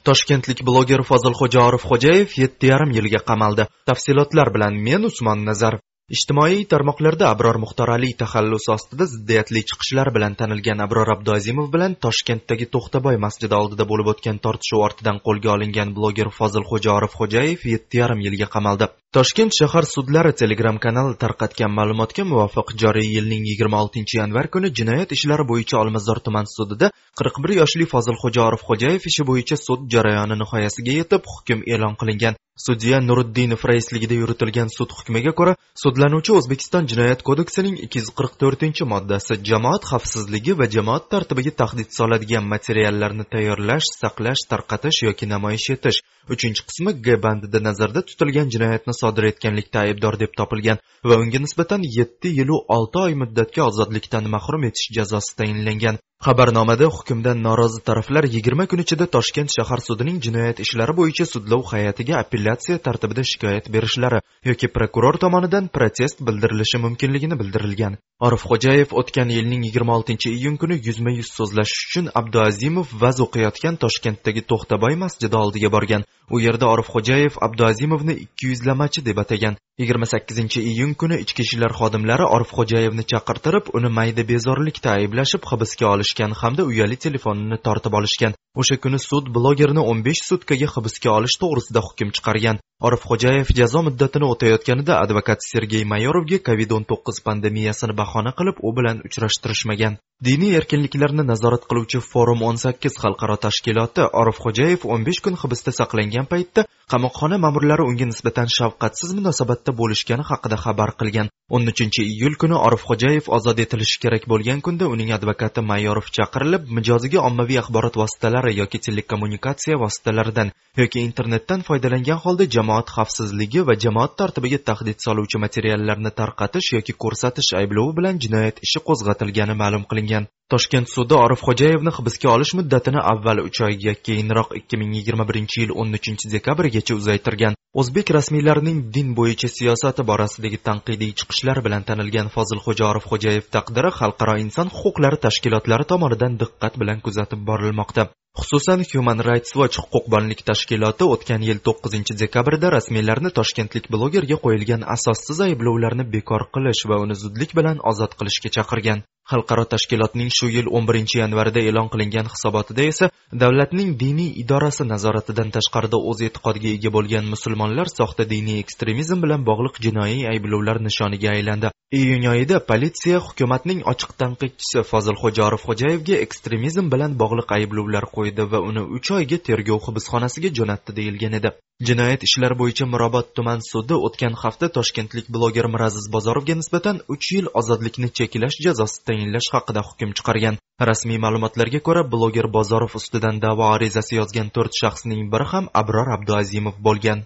toshkentlik 0.07 0.61
bloger 0.67 1.01
fozilxo'ja 1.09 1.65
orifxo'jayev 1.69 2.35
yetti 2.43 2.69
yarim 2.71 2.93
yilga 2.97 3.21
qamaldi. 3.29 3.65
Tafsilotlar 3.89 4.53
bilan 4.55 4.79
men 4.87 5.09
usmon 5.09 5.43
nazarov. 5.49 5.83
Ijtimoiy 6.15 6.63
tarmoqlarda 6.73 7.29
abror 7.33 7.59
muxtoraliy 7.63 8.15
taxallusi 8.23 8.71
ostida 8.77 9.05
ziddiyatli 9.13 9.65
chiqishlar 9.69 10.13
bilan 10.15 10.33
tanilgan 10.39 10.79
abror 10.85 11.13
abduazimov 11.15 11.67
bilan 11.75 11.99
toshkentdagi 12.05 12.71
to'xtaboy 12.73 13.19
masjidi 13.25 13.55
oldida 13.61 13.87
bo'lib 13.91 14.11
o'tgan 14.13 14.43
tortishuv 14.45 14.87
ortidan 14.87 15.23
qo'lga 15.27 15.55
olingan 15.55 15.95
bloger 15.97 16.29
fozilxo'ja 16.39 16.91
orifxo'jayev 16.99 17.71
yetti 17.73 18.03
yarim 18.03 18.19
yilga 18.27 18.47
qamaldi 18.55 18.93
toshkent 19.13 19.53
shahar 19.59 19.85
sudlari 19.85 20.31
telegram 20.41 20.77
kanali 20.85 21.17
tarqatgan 21.23 21.71
ma'lumotga 21.79 22.23
muvofiq 22.29 22.71
joriy 22.83 23.09
yilning 23.15 23.43
yigirma 23.49 23.81
oltinchi 23.83 24.17
yanvar 24.19 24.47
kuni 24.55 24.71
jinoyat 24.79 25.13
ishlari 25.17 25.45
bo'yicha 25.51 25.75
olmazor 25.81 26.21
tuman 26.27 26.49
sudida 26.55 26.89
qirq 27.19 27.35
bir 27.43 27.51
yoshli 27.61 27.85
fozilxo'ja 27.93 28.41
orifxo'jayev 28.49 29.05
ishi 29.11 29.27
bo'yicha 29.29 29.57
sud 29.65 29.83
jarayoni 29.95 30.39
nihoyasiga 30.41 30.95
yetib 30.99 31.29
hukm 31.33 31.61
e'lon 31.75 31.99
qilingan. 32.01 32.39
Sudya 32.65 32.97
nuriddinov 33.01 33.61
raisligida 33.69 34.15
yuritilgan 34.21 34.69
sud 34.77 34.91
hukmiga 34.97 35.31
ko'ra 35.39 35.53
sudlanuvchi 35.83 36.33
o'zbekiston 36.39 36.89
jinoyat 36.91 37.21
kodeksining 37.29 37.79
ikki 37.85 38.01
yuz 38.01 38.09
qirq 38.19 38.33
to'rtinchi 38.41 38.85
moddasi 38.93 39.39
jamoat 39.49 39.87
xavfsizligi 39.91 40.53
va 40.59 40.67
jamoat 40.75 41.07
tartibiga 41.13 41.53
tahdid 41.61 41.89
soladigan 41.97 42.45
materiallarni 42.53 43.25
tayyorlash 43.33 43.87
saqlash 44.01 44.45
tarqatish 44.51 44.99
yoki 45.07 45.29
namoyish 45.33 45.67
etish. 45.75 45.99
Uchinchi 46.29 46.63
qismi 46.69 46.91
g 47.05 47.17
bandida 47.25 47.59
nazarda 47.67 48.01
tutilgan 48.09 48.47
jinoyatni 48.53 48.93
sodir 49.01 49.23
etganlikda 49.31 49.79
aybdor 49.85 50.19
deb 50.23 50.31
topilgan 50.39 50.77
va 51.09 51.15
unga 51.23 51.39
nisbatan 51.45 51.81
yetti 51.97 52.29
yilu 52.39 52.57
olti 52.77 52.97
oy 53.05 53.13
muddatga 53.21 53.61
ozodlikdan 53.69 54.29
mahrum 54.35 54.63
etish 54.69 54.87
jazosi 54.97 55.35
tayinlangan 55.39 55.99
xabarnomada 56.25 56.87
hukmdan 56.95 57.41
norozi 57.43 57.79
taraflar 57.87 58.23
yigirma 58.35 58.65
kun 58.71 58.79
ichida 58.83 59.05
toshkent 59.15 59.49
shahar 59.55 59.79
sudining 59.87 60.17
jinoyat 60.25 60.61
ishlari 60.65 60.93
bo'yicha 60.99 61.25
sudlov 61.33 61.63
hay'atiga 61.71 62.13
apellyatsiya 62.23 62.77
tartibida 62.85 63.23
shikoyat 63.31 63.65
berishlari 63.73 64.19
yoki 64.49 64.67
prokuror 64.75 65.17
tomonidan 65.23 65.67
protest 65.75 66.23
bildirilishi 66.27 66.77
mumkinligini 66.85 67.39
bildirilgan. 67.41 67.97
Orifxo'jayev 68.27 68.95
o'tgan 69.01 69.29
yilning 69.35 69.65
yigirma 69.67 69.97
oltinchi 69.97 70.29
iyun 70.37 70.55
kuni 70.61 70.75
yuzma 70.87 71.11
yuz 71.19 71.29
so'zlashish 71.37 71.83
uchun 71.87 72.05
abduazimov 72.19 72.87
vaz 73.03 73.17
o'qiyotgan 73.25 73.75
toshkentdagi 73.83 74.41
to'xtaboy 74.51 74.95
masjidi 75.03 75.35
oldiga 75.43 75.69
borgan. 75.75 76.07
U 76.33 76.39
yerda 76.45 76.65
orifxo'jayev 76.75 77.33
abduazimovni 77.47 78.13
ikki 78.25 78.53
yuzlamachi 78.53 79.05
deb 79.09 79.17
atagan. 79.23 79.59
Yigirma 79.81 80.05
sakkizinchi 80.13 80.61
iyun 80.71 80.93
kuni 81.01 81.17
ichki 81.23 81.41
ishlar 81.47 81.71
xodimlari 81.79 82.25
orifxo'jayevni 82.35 83.03
chaqirtirib 83.11 83.71
uni 83.77 83.89
mayda 83.99 84.23
bezorilikda 84.31 84.89
ayblashib 84.97 85.43
hibsga 85.51 85.85
olishgan 86.13 86.33
hamda 86.37 86.63
uyali 86.63 86.95
telefonini 86.95 87.57
tortib 87.57 87.93
olishgan. 87.93 88.33
O'sha 88.61 88.75
kuni 88.83 88.99
sud 89.09 89.29
blogerni 89.35 89.81
o'n 89.91 90.03
besh 90.07 90.21
sutkaga 90.29 90.67
hibsga 90.75 91.09
olish 91.17 91.35
to'g'risida 91.41 91.81
hukm 91.87 92.09
chiqargan. 92.17 92.61
Orifxo'jayev 92.87 93.49
jazo 93.59 93.81
muddatini 93.87 94.27
o'tayotganida 94.33 94.97
advokat 95.03 95.45
sergey 95.49 95.83
mayorovga 95.93 96.39
covid 96.47 96.73
o'n 96.77 96.85
to'qqiz 96.91 97.21
pandemiyasini 97.27 97.93
bahona 98.01 98.31
qilib 98.39 98.57
u 98.67 98.73
bilan 98.77 98.97
uchrashtirishmagan. 99.07 99.93
Diniy 100.27 100.57
erkinliklarni 100.59 101.23
nazorat 101.31 101.63
qiluvchi 101.69 101.99
forum 102.11 102.43
o'n 102.49 102.57
sakkiz 102.65 102.93
xalqaro 103.03 103.37
tashkiloti 103.45 104.03
orifxo'jayev 104.21 104.85
o'n 104.93 105.05
besh 105.07 105.21
kun 105.25 105.39
hibsda 105.41 105.71
saqlangan 105.79 106.27
paytda 106.33 106.65
qamoqxona 106.91 107.37
ma'murlari 107.45 107.83
unga 107.89 108.05
nisbatan 108.11 108.51
shafqatsiz 108.57 109.15
munosabatda 109.17 109.71
bo'lishgani 109.79 110.23
haqida 110.31 110.57
xabar 110.65 110.89
qilgan. 110.99 111.27
O'n 111.55 111.63
uchinchi 111.71 112.01
iyul 112.13 112.35
kuni 112.41 112.57
orifxo'jayev 112.67 113.25
ozod 113.37 113.57
etilishi 113.65 113.97
kerak 114.03 114.23
bo'lgan 114.31 114.59
kunda 114.65 114.85
uning 114.93 115.09
advokati 115.17 115.61
mayorov 115.71 116.07
chaqirilib 116.17 116.63
mijoziga 116.77 117.19
ommaviy 117.29 117.59
axborot 117.63 117.95
vositalari 118.01 118.42
yoki 118.51 118.79
telekommunikatsiya 118.85 119.77
vositalaridan 119.83 120.51
yoki 120.81 120.99
internetdan 121.07 121.61
foydalangan 121.67 122.19
holda 122.25 122.45
jamoat 122.55 122.93
xavfsizligi 122.95 123.65
va 123.69 123.75
jamoat 123.85 124.17
tartibiga 124.21 124.59
tahdid 124.69 124.97
soluvchi 125.05 125.41
materiallarni 125.45 126.11
tarqatish 126.19 126.69
yoki 126.77 126.93
ko'rsatish 127.03 127.51
ayblovi 127.61 127.97
bilan 127.99 128.21
jinoyat 128.25 128.63
ishi 128.67 128.79
qo'zg'atilgani 128.87 129.55
ma'lum 129.63 129.83
qilingan. 129.91 130.29
Toshkent 130.53 130.87
sudi 130.95 131.15
orifxo'jayevni 131.25 131.91
hibsga 131.97 132.29
olish 132.35 132.53
muddatini 132.59 133.01
avval 133.11 133.39
uch 133.47 133.59
oyga 133.67 133.93
keyinroq 134.07 134.49
ikki 134.59 134.79
ming 134.81 134.91
yigirma 134.97 135.25
birinchi 135.29 135.61
yil 135.61 135.71
o'n 135.81 135.99
uchinchi 135.99 136.31
dekabrgacha 136.33 136.97
uzaytirgan. 137.01 137.53
O'zbek 137.81 138.11
rasmiylarining 138.17 138.79
din 138.95 139.13
bo'yicha 139.19 139.49
siyosati 139.57 140.03
borasidagi 140.09 140.59
tanqidiy 140.67 141.13
chiqishlar 141.19 141.61
bilan 141.67 141.87
tanilgan 141.87 142.27
fozilxo'ja 142.35 142.89
orifxo'jayev 142.91 143.47
taqdiri 143.55 143.91
xalqaro 143.99 144.35
inson 144.43 144.67
huquqlari 144.79 145.17
tashkilotlari 145.25 145.89
tomonidan 145.93 146.37
diqqat 146.41 146.77
bilan 146.81 146.99
kuzatib 147.05 147.41
borilmoqda. 147.49 148.03
Xususan 148.41 148.81
human 148.91 149.19
rights 149.27 149.55
watch 149.59 149.77
huquqbonlik 149.81 150.41
tashkiloti 150.49 151.05
o'tgan 151.15 151.43
yil 151.47 151.59
to'qqizinchi 151.67 152.15
dekabrda 152.21 152.71
rasmiylarni 152.75 153.31
toshkentlik 153.39 153.85
blogerga 153.93 154.37
qo'yilgan 154.45 154.85
asossiz 154.95 155.41
ayblovlarni 155.47 156.05
bekor 156.15 156.43
qilish 156.55 156.81
va 156.91 156.97
uni 157.03 157.15
zudlik 157.23 157.51
bilan 157.59 157.81
ozod 157.91 158.17
qilishga 158.19 158.49
chaqirgan. 158.57 159.03
Xalqaro 159.31 159.63
tashkilotning 159.73 160.29
shu 160.37 160.47
yil 160.55 160.67
11 160.79 161.17
yanvarida 161.21 161.61
e'lon 161.69 161.87
qilingan 161.93 162.27
hisobotida 162.33 162.83
esa 162.91 163.09
davlatning 163.43 163.93
diniy 164.03 164.31
idorasi 164.43 164.83
nazoratidan 164.93 165.53
tashqarida 165.57 165.97
o'z 166.11 166.19
e'tiqodiga 166.27 166.69
ega 166.77 166.91
bo'lgan 166.97 167.29
musulmonlar 167.33 167.87
soxta 167.97 168.29
diniy 168.33 168.59
ekstremizm 168.63 169.23
bilan 169.25 169.47
bog'liq 169.49 169.79
jinoiy 169.85 170.27
ayblovlar 170.33 170.81
nishoniga 170.87 171.29
aylandi. 171.37 171.71
Iyun 171.99 172.23
oyida 172.33 172.57
politsiya 172.69 173.17
hukumatning 173.25 173.81
ochiq 173.91 174.13
tanqidchisi 174.21 174.81
fozilxo'ja 174.91 175.43
orifxo'jayevga 175.49 176.15
ekstremizm 176.25 176.87
bilan 176.93 177.17
bog'liq 177.21 177.53
ayblovlar 177.57 178.07
qo'ydi 178.15 178.47
va 178.53 178.59
uni 178.69 178.83
uch 178.97 179.11
oyga 179.17 179.37
tergov 179.49 179.83
hibsxonasiga 179.87 180.49
jo'natdi 180.59 180.95
deyilgan 180.99 181.37
edi. 181.39 181.51
Jinoyat 181.87 182.21
ishlari 182.27 182.55
bo'yicha 182.61 182.85
mirobod 182.93 183.27
tuman 183.37 183.61
sudi 183.71 183.95
o'tgan 184.07 184.35
hafta 184.41 184.67
toshkentlik 184.77 185.29
bloger 185.35 185.67
miraziz 185.75 186.05
bozorovga 186.15 186.55
nisbatan 186.61 187.01
uch 187.15 187.27
yil 187.35 187.47
ozodlikni 187.61 188.09
cheklash 188.17 188.57
jazosi 188.65 188.99
tayinlash 189.13 189.49
haqida 189.55 189.81
hukm 189.87 190.11
chiqargan. 190.17 190.55
Rasmiy 190.89 191.19
ma'lumotlarga 191.25 191.79
ko'ra 191.87 192.03
bloger 192.13 192.47
bozorov 192.55 192.95
ustidan 192.99 193.35
da'vo 193.45 193.65
arizasi 193.75 194.17
yozgan 194.19 194.49
to'rt 194.55 194.73
shaxsning 194.81 195.21
biri 195.33 195.47
ham 195.51 195.69
abror 195.81 196.09
abduazimov 196.15 196.75
bo'lgan. 196.87 197.19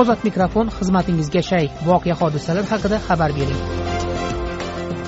Ozod 0.00 0.20
mikrofon 0.28 0.72
xizmatingizga 0.78 1.42
shay. 1.50 1.66
Voqea 1.88 2.16
hodisalar 2.22 2.64
haqida 2.72 2.98
xabar 3.06 3.30
bering. 3.38 3.60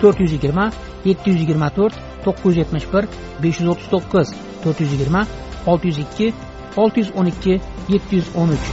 To'rt 0.00 0.18
yuz 0.22 0.33
yigirma 0.37 0.66
yetti 1.09 1.27
yuz 1.33 1.40
yigirma 1.44 1.68
to'rt 1.79 1.94
to'qqiz 2.24 2.50
yuz 2.50 2.61
yetmish 2.62 2.87
bir 2.94 3.05
besh 3.42 3.59
yuz 3.61 3.68
o'ttiz 3.74 3.88
to'qqiz 3.94 4.35
to'rt 4.62 4.79
yuz 4.85 4.90
yigirma 4.94 5.22
olti 5.70 5.90
yuz 5.90 5.98
ikki 6.07 6.29
olti 6.83 6.98
yuz 7.03 7.11
o'n 7.18 7.33
ikki 7.35 7.55
yetti 7.94 8.20
yuz 8.20 8.29
o'n 8.40 8.59
uch. 8.59 8.66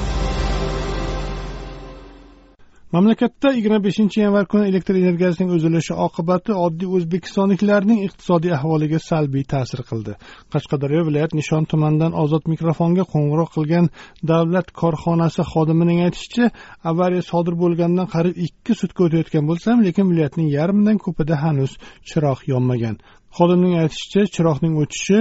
Mamlakatda 2.94 3.52
yigirma 3.56 3.80
beshinchi 3.84 4.20
yanvar 4.22 4.46
kuni 4.52 4.68
elektr 4.70 4.96
energiyasining 5.02 5.52
uzilishi 5.58 5.94
oqibati 6.06 6.56
oddiy 6.66 6.90
o'zbekistonliklarning 6.98 8.00
iqtisodiy 8.08 8.52
ahvoliga 8.58 9.00
salbiy 9.10 9.46
ta'sir 9.54 9.82
qildi. 9.90 10.16
Qashqadaryo 10.54 11.02
viloyat 11.08 11.36
nishon 11.40 11.68
tumanidan 11.72 12.18
ozod 12.24 12.50
mikrofonga 12.54 13.06
qo'ng'iroq 13.14 13.52
qilgan 13.58 13.88
davlat 14.32 14.68
korxonasi 14.82 15.46
xodimining 15.52 16.00
aytishicha 16.08 16.50
avariya 16.92 17.24
sodir 17.32 17.56
bo'lganidan 17.64 18.08
qariyb 18.16 18.42
ikki 18.48 18.74
sutka 18.82 19.08
o'tayotgan 19.08 19.48
bo'lsam 19.50 19.78
lekin 19.88 20.06
viloyatning 20.12 20.50
yarmidan 20.58 20.98
ko'pida 21.06 21.36
hanuz 21.44 21.72
chiroq 22.10 22.40
yonmagan. 22.54 22.96
Xodimning 23.38 23.74
aytishicha 23.84 24.22
chiroqning 24.36 24.76
o'chishi 24.84 25.20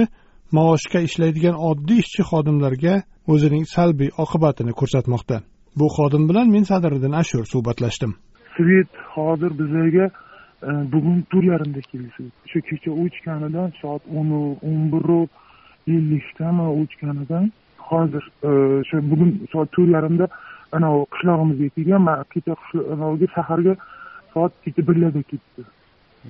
maoshga 0.57 0.99
ishlaydigan 1.07 1.55
oddiy 1.69 2.03
ishchi 2.03 2.27
xodimlarga 2.31 2.95
o'zining 3.33 3.63
salbiy 3.75 4.09
oqibatini 4.23 4.73
ko'rsatmoqda. 4.79 5.37
Bu 5.79 5.87
xodim 5.95 6.29
bilan 6.29 6.47
men 6.55 6.63
sadiriddin 6.63 7.11
ashur 7.11 7.45
suhbatlashdim. 7.53 8.11
Svet 8.57 8.91
hozir 9.15 9.51
bizlarga 9.59 10.05
e, 10.67 10.69
bugun 10.93 11.17
to'rt 11.31 11.45
yarimda 11.53 11.81
keldi. 11.91 12.23
O'sha 12.45 12.59
kecha 12.69 12.91
o'chganidan 13.03 13.69
soat 13.81 14.03
o'n 14.17 14.29
o'n 14.69 14.81
biru 14.93 15.21
ellikdami 15.95 16.65
o'chganidan 16.81 17.51
hozir 17.89 18.23
e, 18.49 18.49
o'sha 18.81 18.97
bugun 19.11 19.31
soat 19.51 19.69
to'rt 19.75 19.91
yarimda 19.97 20.25
anavi 20.77 21.05
qishlog'imizga 21.13 21.69
kelgan. 21.75 22.01
Man 22.07 22.25
kecha 22.33 22.53
anaviga 22.95 23.27
shaharga 23.35 23.73
soat 24.33 24.51
kecha 24.63 24.81
birlarda 24.89 25.21
ketdi. 25.31 25.61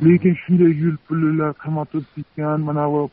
Lekin 0.06 0.36
shunday 0.44 0.72
yo'l 0.84 0.98
pullar 1.08 1.52
qimmat 1.64 1.92
ketgan 2.16 2.60
manavi 2.70 3.04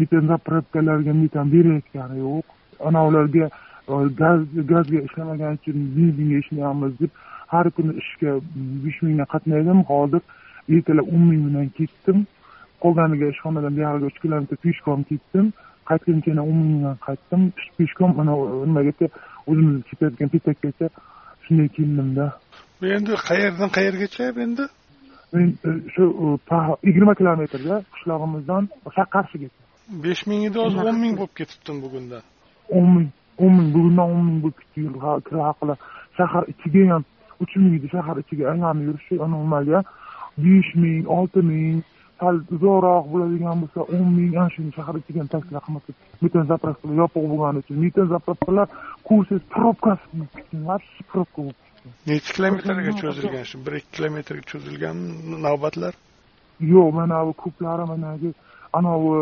metan 0.00 0.24
zapravkalarga 0.30 1.12
metan 1.22 1.46
berayotgani 1.54 2.16
yo'q. 2.26 2.46
Anavilarga 2.88 3.46
gaz 3.88 4.40
gazga 4.72 5.00
ishlamagan 5.08 5.52
uchun 5.58 5.76
benzinga 5.96 6.38
ishlayapmiz 6.42 6.92
deb 7.00 7.10
har 7.52 7.70
kuni 7.76 7.92
ishga 8.02 8.30
besh 8.84 8.98
mingdan 9.02 9.28
qatnaydim. 9.34 9.78
Hozir 9.90 10.22
ertalab 10.74 11.06
o'n 11.14 11.24
ming 11.30 11.42
bilan 11.48 11.68
ketdim. 11.78 12.18
Qolganiga 12.82 13.26
ishxonadan 13.34 13.72
buyog'iga 13.78 14.06
uch 14.10 14.18
kilometr 14.24 14.56
peshkom 14.64 15.00
ketdim. 15.10 15.46
Qaytguncha 15.88 16.28
yana 16.32 16.42
o'n 16.50 16.58
ming 16.62 16.76
bilan 16.80 16.96
qaytdim. 17.06 17.42
Peshkom 17.78 18.10
mana 18.18 18.32
nimagacha 18.68 19.06
o'zimizni 19.50 19.82
ketayotgan 19.90 20.28
petakgacha 20.34 20.86
shunday 21.44 21.68
keldimda. 21.76 22.26
Endi 22.96 23.12
qayerdan 23.28 23.68
qayergacha 23.76 24.24
endi? 24.46 24.64
Men 25.34 25.48
shu 25.94 26.04
yigirma 26.88 27.14
kilometrda 27.20 27.74
qishlog'imizdan 27.94 28.62
qarshigacha 29.16 29.62
besh 30.04 30.22
ming 30.30 30.42
edi 30.48 30.58
hozir 30.64 30.88
o'n 30.90 30.98
ming 31.04 31.14
bo'lib 31.20 31.34
ketibdi 31.40 31.72
bugundan 31.84 32.22
o'n 32.76 32.88
ming 32.94 33.08
o'n 33.38 33.52
ming 33.56 33.68
bugundan 33.74 34.06
o'n 34.14 34.24
ming 34.28 34.38
bo'lib 34.44 34.58
kira 35.28 35.42
haqi 35.48 35.76
shahar 36.18 36.44
ichiga 36.52 36.82
ham 36.92 37.04
uch 37.42 37.56
ming 37.56 37.74
edi 37.78 37.88
shahar 37.94 38.16
ichiga 38.22 38.44
aylanib 38.52 38.84
yurish 38.88 39.08
normalga 39.34 39.78
besh 40.44 40.70
ming 40.82 41.06
olti 41.18 41.40
ming 41.50 41.82
sal 42.20 42.36
uzoqroq 42.54 43.04
bo'ladigan 43.12 43.56
bo'lsa 43.62 43.80
o'n 43.96 44.08
ming 44.18 44.32
ana 44.40 44.50
shuni 44.54 44.72
shahar 44.78 44.94
ichiga 45.00 45.24
taksilar 45.34 45.62
qimmat 45.66 45.84
metan 46.22 46.44
zapravkalar 46.52 46.94
yopiq 47.02 47.24
bo'lgani 47.32 47.58
uchun 47.62 47.76
metan 47.84 48.06
zapravkalar 48.14 48.66
kursiz 49.08 49.40
probkasi 49.54 50.06
bo'lib 50.12 50.32
ketgan 50.36 50.62
вообще 50.70 51.02
probka 51.10 51.40
bo'lib 51.46 51.58
ketgan 51.66 51.92
necha 52.10 52.30
kilometrga 52.36 52.92
cho'zilgan 53.02 53.44
shu 53.50 53.56
bir 53.66 53.72
ikki 53.80 53.90
kilometrga 53.96 54.44
cho'zilganmi 54.52 55.42
navbatlar? 55.46 55.94
Yo'q 56.72 56.88
mana 56.98 57.16
bu 57.26 57.32
ko'plari 57.42 57.84
managi 57.92 58.30
anavi 58.78 59.12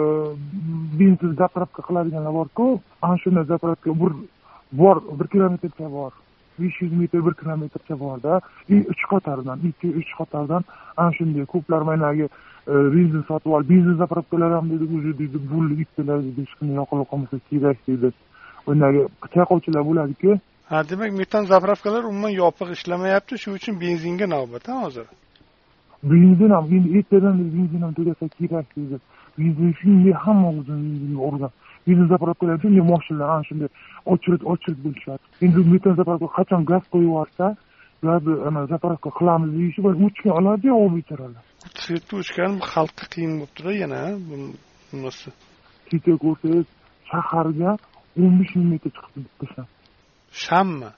benzin 0.98 1.32
заправка 1.42 1.82
qiladiganlar 1.88 2.32
borku 2.40 2.80
ana 3.02 3.16
shunday 3.22 3.44
заправка 3.52 3.90
bir 4.02 4.12
bor 4.80 4.96
bir 5.18 5.26
kilometrcha 5.32 5.86
bor 5.98 6.12
besh 6.60 6.82
yuz 6.82 6.92
metr 7.00 7.26
bir 7.26 7.34
kilometrcha 7.40 7.94
borda 8.04 8.40
и 8.68 8.76
uch 8.92 9.02
qatordan 9.12 9.58
ikki 9.68 9.88
uch 10.00 10.12
qatordan 10.18 10.62
ana 10.96 11.10
shunday 11.18 11.44
ko'plar 11.52 11.82
managi 11.90 12.26
benzin 12.66 13.22
sotib 13.28 13.50
olib 13.56 13.70
benzin 13.70 13.94
zapravkalar 14.02 14.50
ham 14.52 14.70
dedi 14.72 14.84
уже 14.96 15.18
deydi 15.18 15.38
bo'ldi 15.52 15.74
bittalar 15.80 16.18
deydi 16.26 16.40
hech 16.44 16.54
qanday 16.58 16.76
yoqilib 16.80 17.06
qolmasa 17.10 17.36
kerak 17.50 17.78
deydi 17.88 18.08
undagi 18.70 19.00
chayqovchilar 19.34 19.82
bo'ladiku 19.88 20.30
ha 20.70 20.78
demak 20.90 21.12
metan 21.20 21.44
zapravkalar 21.52 22.02
umuman 22.10 22.32
yopiq 22.42 22.68
ishlamayapti 22.76 23.34
shuning 23.42 23.58
uchun 23.60 23.74
benzinga 23.84 24.26
navbat 24.34 24.64
hozir 24.82 25.06
benzin 26.02 26.50
ham 26.50 26.64
endi 26.76 26.98
ertadan 26.98 27.38
benzin 27.56 27.80
ham 27.84 27.92
tugasa 27.98 28.28
kerak 28.38 28.66
deydi 28.76 28.96
benzin 29.38 29.72
shunday 29.80 30.12
hamma 30.24 30.48
o'zini 30.58 30.82
benzinga 30.90 31.22
urgan 31.28 31.52
benzin 31.86 32.06
zapravkalar 32.12 32.56
shunday 32.62 32.82
moshinalar 32.92 33.28
ana 33.34 33.44
shunday 33.48 33.68
очередь 34.12 34.44
очередь 34.52 34.80
bo'lishadi 34.84 35.22
endi 35.44 35.60
metan 35.72 35.94
zapravka 36.00 36.28
qachon 36.36 36.62
gaz 36.70 36.84
qo'yib 36.92 37.08
yuborsa 37.10 37.46
gazni 38.06 38.34
ana 38.48 38.60
zapravka 38.72 39.10
qilamiz 39.18 39.50
deyishi 39.58 39.80
o'chgan 39.88 40.32
oladiyu 40.38 40.74
olib 40.84 40.96
yuboradilar 41.00 41.44
svetni 41.84 42.14
o'chgan 42.22 42.52
xalqqa 42.72 43.04
qiyin 43.12 43.32
bo'libdida 43.40 43.72
yana 43.82 44.00
bunisi 44.92 45.30
kecha 45.88 46.14
ko'rsangiz 46.24 46.66
shaharga 47.10 47.70
o'n 48.22 48.32
besh 48.40 48.52
ming 48.58 48.68
metr 48.72 48.90
chiqibdi 48.96 49.28
bitta 49.40 49.46
sham 49.54 49.68
shammi 50.44 50.90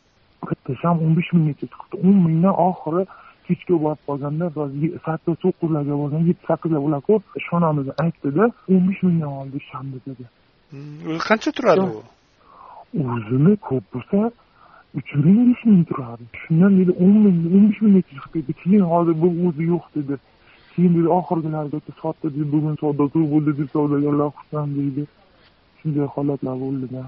bitta 0.49 0.73
sham 0.83 0.97
o'n 1.05 1.13
besh 1.19 1.31
ming 1.35 1.45
metr 1.51 1.67
chiqibdi 1.73 1.97
o'n 2.07 2.17
mingdan 2.27 2.55
oxiri 2.69 3.03
kechga 3.47 3.77
borib 3.85 4.01
qolganda 4.09 4.47
sakkiz 5.07 5.37
to'qqizlarga 5.45 5.95
bo'lgan 6.03 6.23
yetti 6.31 6.45
sakkizlar 6.51 6.81
bo'larku 6.87 7.15
ishxonamizni 7.41 7.95
aytdida 8.05 8.45
o'n 8.73 8.83
besh 8.89 9.03
mingdan 9.07 9.33
oldi 9.41 9.59
shamni 9.71 9.99
dedi. 10.07 10.25
O'zi 11.09 11.23
qancha 11.29 11.51
turadi 11.59 11.85
u? 11.89 12.03
O'zini 13.13 13.55
ko'p 13.69 13.85
bo'lsa 13.95 14.19
uch 14.99 15.11
ming 15.25 15.41
besh 15.49 15.65
ming 15.71 15.85
turadi. 15.91 16.25
Shundan 16.43 16.73
dedi 16.81 16.93
o'n 17.05 17.17
ming 17.25 17.39
o'n 17.55 17.65
besh 17.71 17.81
minggacha 17.85 18.13
chiqib 18.17 18.33
ketdi. 18.35 18.53
Keyin 18.63 18.85
hozir 18.93 19.15
bu 19.23 19.29
o'zi 19.47 19.65
yo'q 19.73 19.85
dedi. 19.97 20.15
Keyin 20.73 20.93
dedi 20.99 21.09
oxirgilargacha 21.19 21.93
sotdi 22.03 22.27
dedi 22.35 22.47
bugun 22.55 22.75
savdo 22.83 23.05
ko'p 23.15 23.27
bo'ldi 23.35 23.53
deb 23.59 23.69
savdogarlar 23.75 24.29
xursand 24.37 24.71
deydi 24.79 25.03
shunday 25.79 26.07
holatlar 26.15 26.57
bo'ldida. 26.65 27.03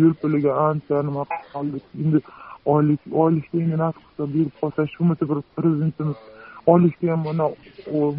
Yo'l 0.00 0.14
puliga 0.20 0.52
ancha 0.68 0.96
nima 1.08 1.22
qoldik 1.52 1.84
endi 2.02 2.18
oylik 2.74 3.00
oylikda 3.22 3.56
endi 3.64 3.76
nasib 3.84 4.02
qilsa 4.06 4.24
berib 4.34 4.54
qolsa 4.60 4.86
shu 4.92 4.98
bo'lmasa 5.00 5.24
bir 5.30 5.38
prezidentimiz 5.56 6.18
oylikda 6.72 7.12
ham 7.12 7.20
mana 7.28 7.46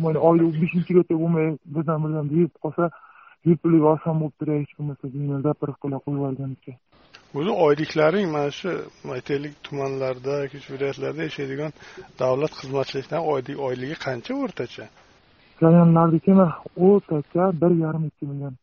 mana 0.03 0.19
oylik 0.29 0.61
beshinchigacha 0.61 1.15
bo'lmay 1.23 1.47
birdan 1.75 1.97
birdan 2.03 2.25
berib 2.33 2.53
qolsa 2.63 2.83
yo'l 3.45 3.57
puliga 3.63 3.87
oson 3.95 4.15
bo'lib 4.21 4.35
turay 4.39 4.57
hech 4.63 4.73
bo'lmasa 4.77 5.13
deyman 5.13 5.45
zapravkalar 5.47 5.99
qo'yib 6.03 6.17
yuborganicha 6.19 6.73
o'zi 7.39 7.51
oyliklaring 7.65 8.27
mana 8.35 8.51
shu 8.59 8.69
aytaylik 9.15 9.53
tumanlarda 9.65 10.33
yoki 10.43 10.57
viloyatlarda 10.73 11.21
yashaydigan 11.29 11.71
davlat 12.21 12.53
xizmatchilaridan 12.59 13.21
oylik 13.33 13.57
oyligi 13.67 13.95
qancha 14.05 14.31
o'rtacha? 14.43 14.85
Rayonlarniki 15.63 16.31
o'rtacha 16.87 17.43
bir 17.61 17.71
yarim 17.83 18.03
ikki 18.09 18.25
million. 18.31 18.53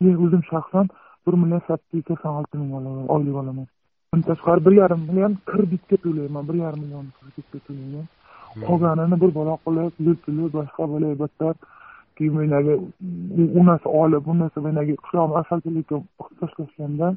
Men 0.00 0.14
o'zim 0.24 0.42
shaxsan 0.52 0.86
bir 1.26 1.34
million 1.42 1.62
sakkiz 1.68 1.94
yuz 1.98 2.06
sakson 2.10 2.32
olti 2.38 2.54
ming 2.62 2.72
olaman 2.78 3.06
oylik 3.14 3.36
olaman 3.42 3.66
undan 4.14 4.28
tashqari 4.30 4.64
bir 4.66 4.74
yarim 4.82 5.00
million 5.08 5.32
kreditga 5.50 5.96
to'layman 6.04 6.42
bir 6.48 6.56
yarim 6.64 6.80
million 6.84 7.06
kreditga 7.18 7.58
to'layman 7.66 8.06
qolganini 8.66 9.16
bir 9.22 9.30
balo 9.38 9.54
qilib 9.64 9.92
yo'l 10.06 10.18
puli 10.24 10.44
boshqa 10.56 10.84
bo'lay 10.92 11.14
battar 11.22 11.54
keyin 12.16 12.34
managi 12.38 12.74
u 13.60 13.62
narsa 13.68 13.88
olib 14.02 14.22
bu 14.28 14.34
narsa 14.42 14.58
managi 14.68 14.94
qishlog'im 15.02 15.34
asalchilikka 15.40 15.96
ixtisoslashganda 16.22 17.08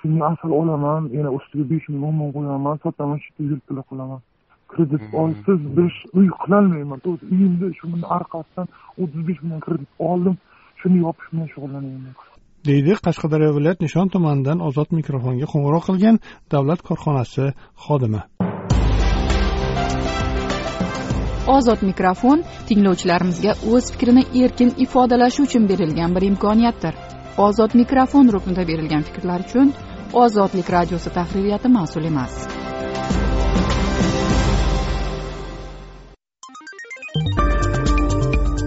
shunga 0.00 0.24
asal 0.32 0.50
olaman 0.60 1.02
yana 1.18 1.30
ustiga 1.38 1.64
besh 1.72 1.86
ming 1.92 2.04
o'n 2.08 2.16
ming 2.20 2.30
qo'yaman 2.36 2.76
sotaman 2.84 3.18
shu 3.24 3.30
yo'l 3.50 3.62
puli 3.68 3.82
qilaman. 3.90 4.20
Kredit 4.72 5.02
olsiz 5.22 5.60
bir 5.76 5.92
uy 6.18 6.28
qilolmayman 6.42 7.00
o'zi 7.10 7.24
uyimda 7.34 7.66
shuni 7.78 8.06
orqasidan 8.16 8.66
o'ttiz 9.02 9.22
besh 9.28 9.40
million 9.44 9.62
kredit 9.66 9.90
oldim 10.10 10.36
shuni 10.80 10.98
yopish 11.04 11.28
bilan 11.32 11.48
shug'ullanyapman 11.54 12.29
deydi 12.68 12.96
qashqadaryo 13.06 13.50
viloyat 13.56 13.80
nishon 13.84 14.08
tumanidan 14.14 14.58
ozod 14.68 14.88
mikrofonga 14.98 15.46
qo'ng'iroq 15.52 15.84
qilgan 15.88 16.16
davlat 16.52 16.80
korxonasi 16.88 17.46
xodimi. 17.84 18.22
Ozod 21.56 21.80
mikrofon 21.90 22.44
tinglovchilarimizga 22.68 23.52
o'z 23.72 23.92
fikrini 23.92 24.24
erkin 24.42 24.70
ifodalashi 24.84 25.42
uchun 25.46 25.68
berilgan 25.70 26.14
bir 26.16 26.28
imkoniyatdir. 26.30 26.94
Ozod 27.46 27.74
mikrofon 27.80 28.32
ruknida 28.34 28.68
berilgan 28.70 29.02
fikrlar 29.08 29.40
uchun 29.48 29.74
ozodlik 30.24 30.68
radiosi 30.76 31.10
tahririyati 31.18 31.68
mas'ul 31.78 32.04
emas. 32.12 32.34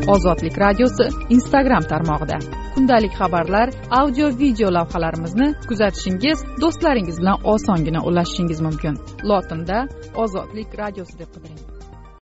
Ozodlik 0.08 0.58
radiosi 0.58 1.06
instagram 1.30 1.84
tarmog'ida. 1.92 2.38
Kundalik 2.76 3.14
xabarlar 3.20 3.70
audio 3.90 4.28
video 4.40 4.70
lavhalarimizni 4.78 5.48
kuzatishingiz 5.70 6.38
do'stlaringiz 6.62 7.18
bilan 7.22 7.38
osongina 7.44 8.00
ulashishingiz 8.10 8.62
mumkin. 8.62 8.98
Lotinda 9.30 9.88
ozodlik 10.24 10.70
radiosi 10.82 11.20
deb 11.20 11.30
qidiring. 11.36 11.73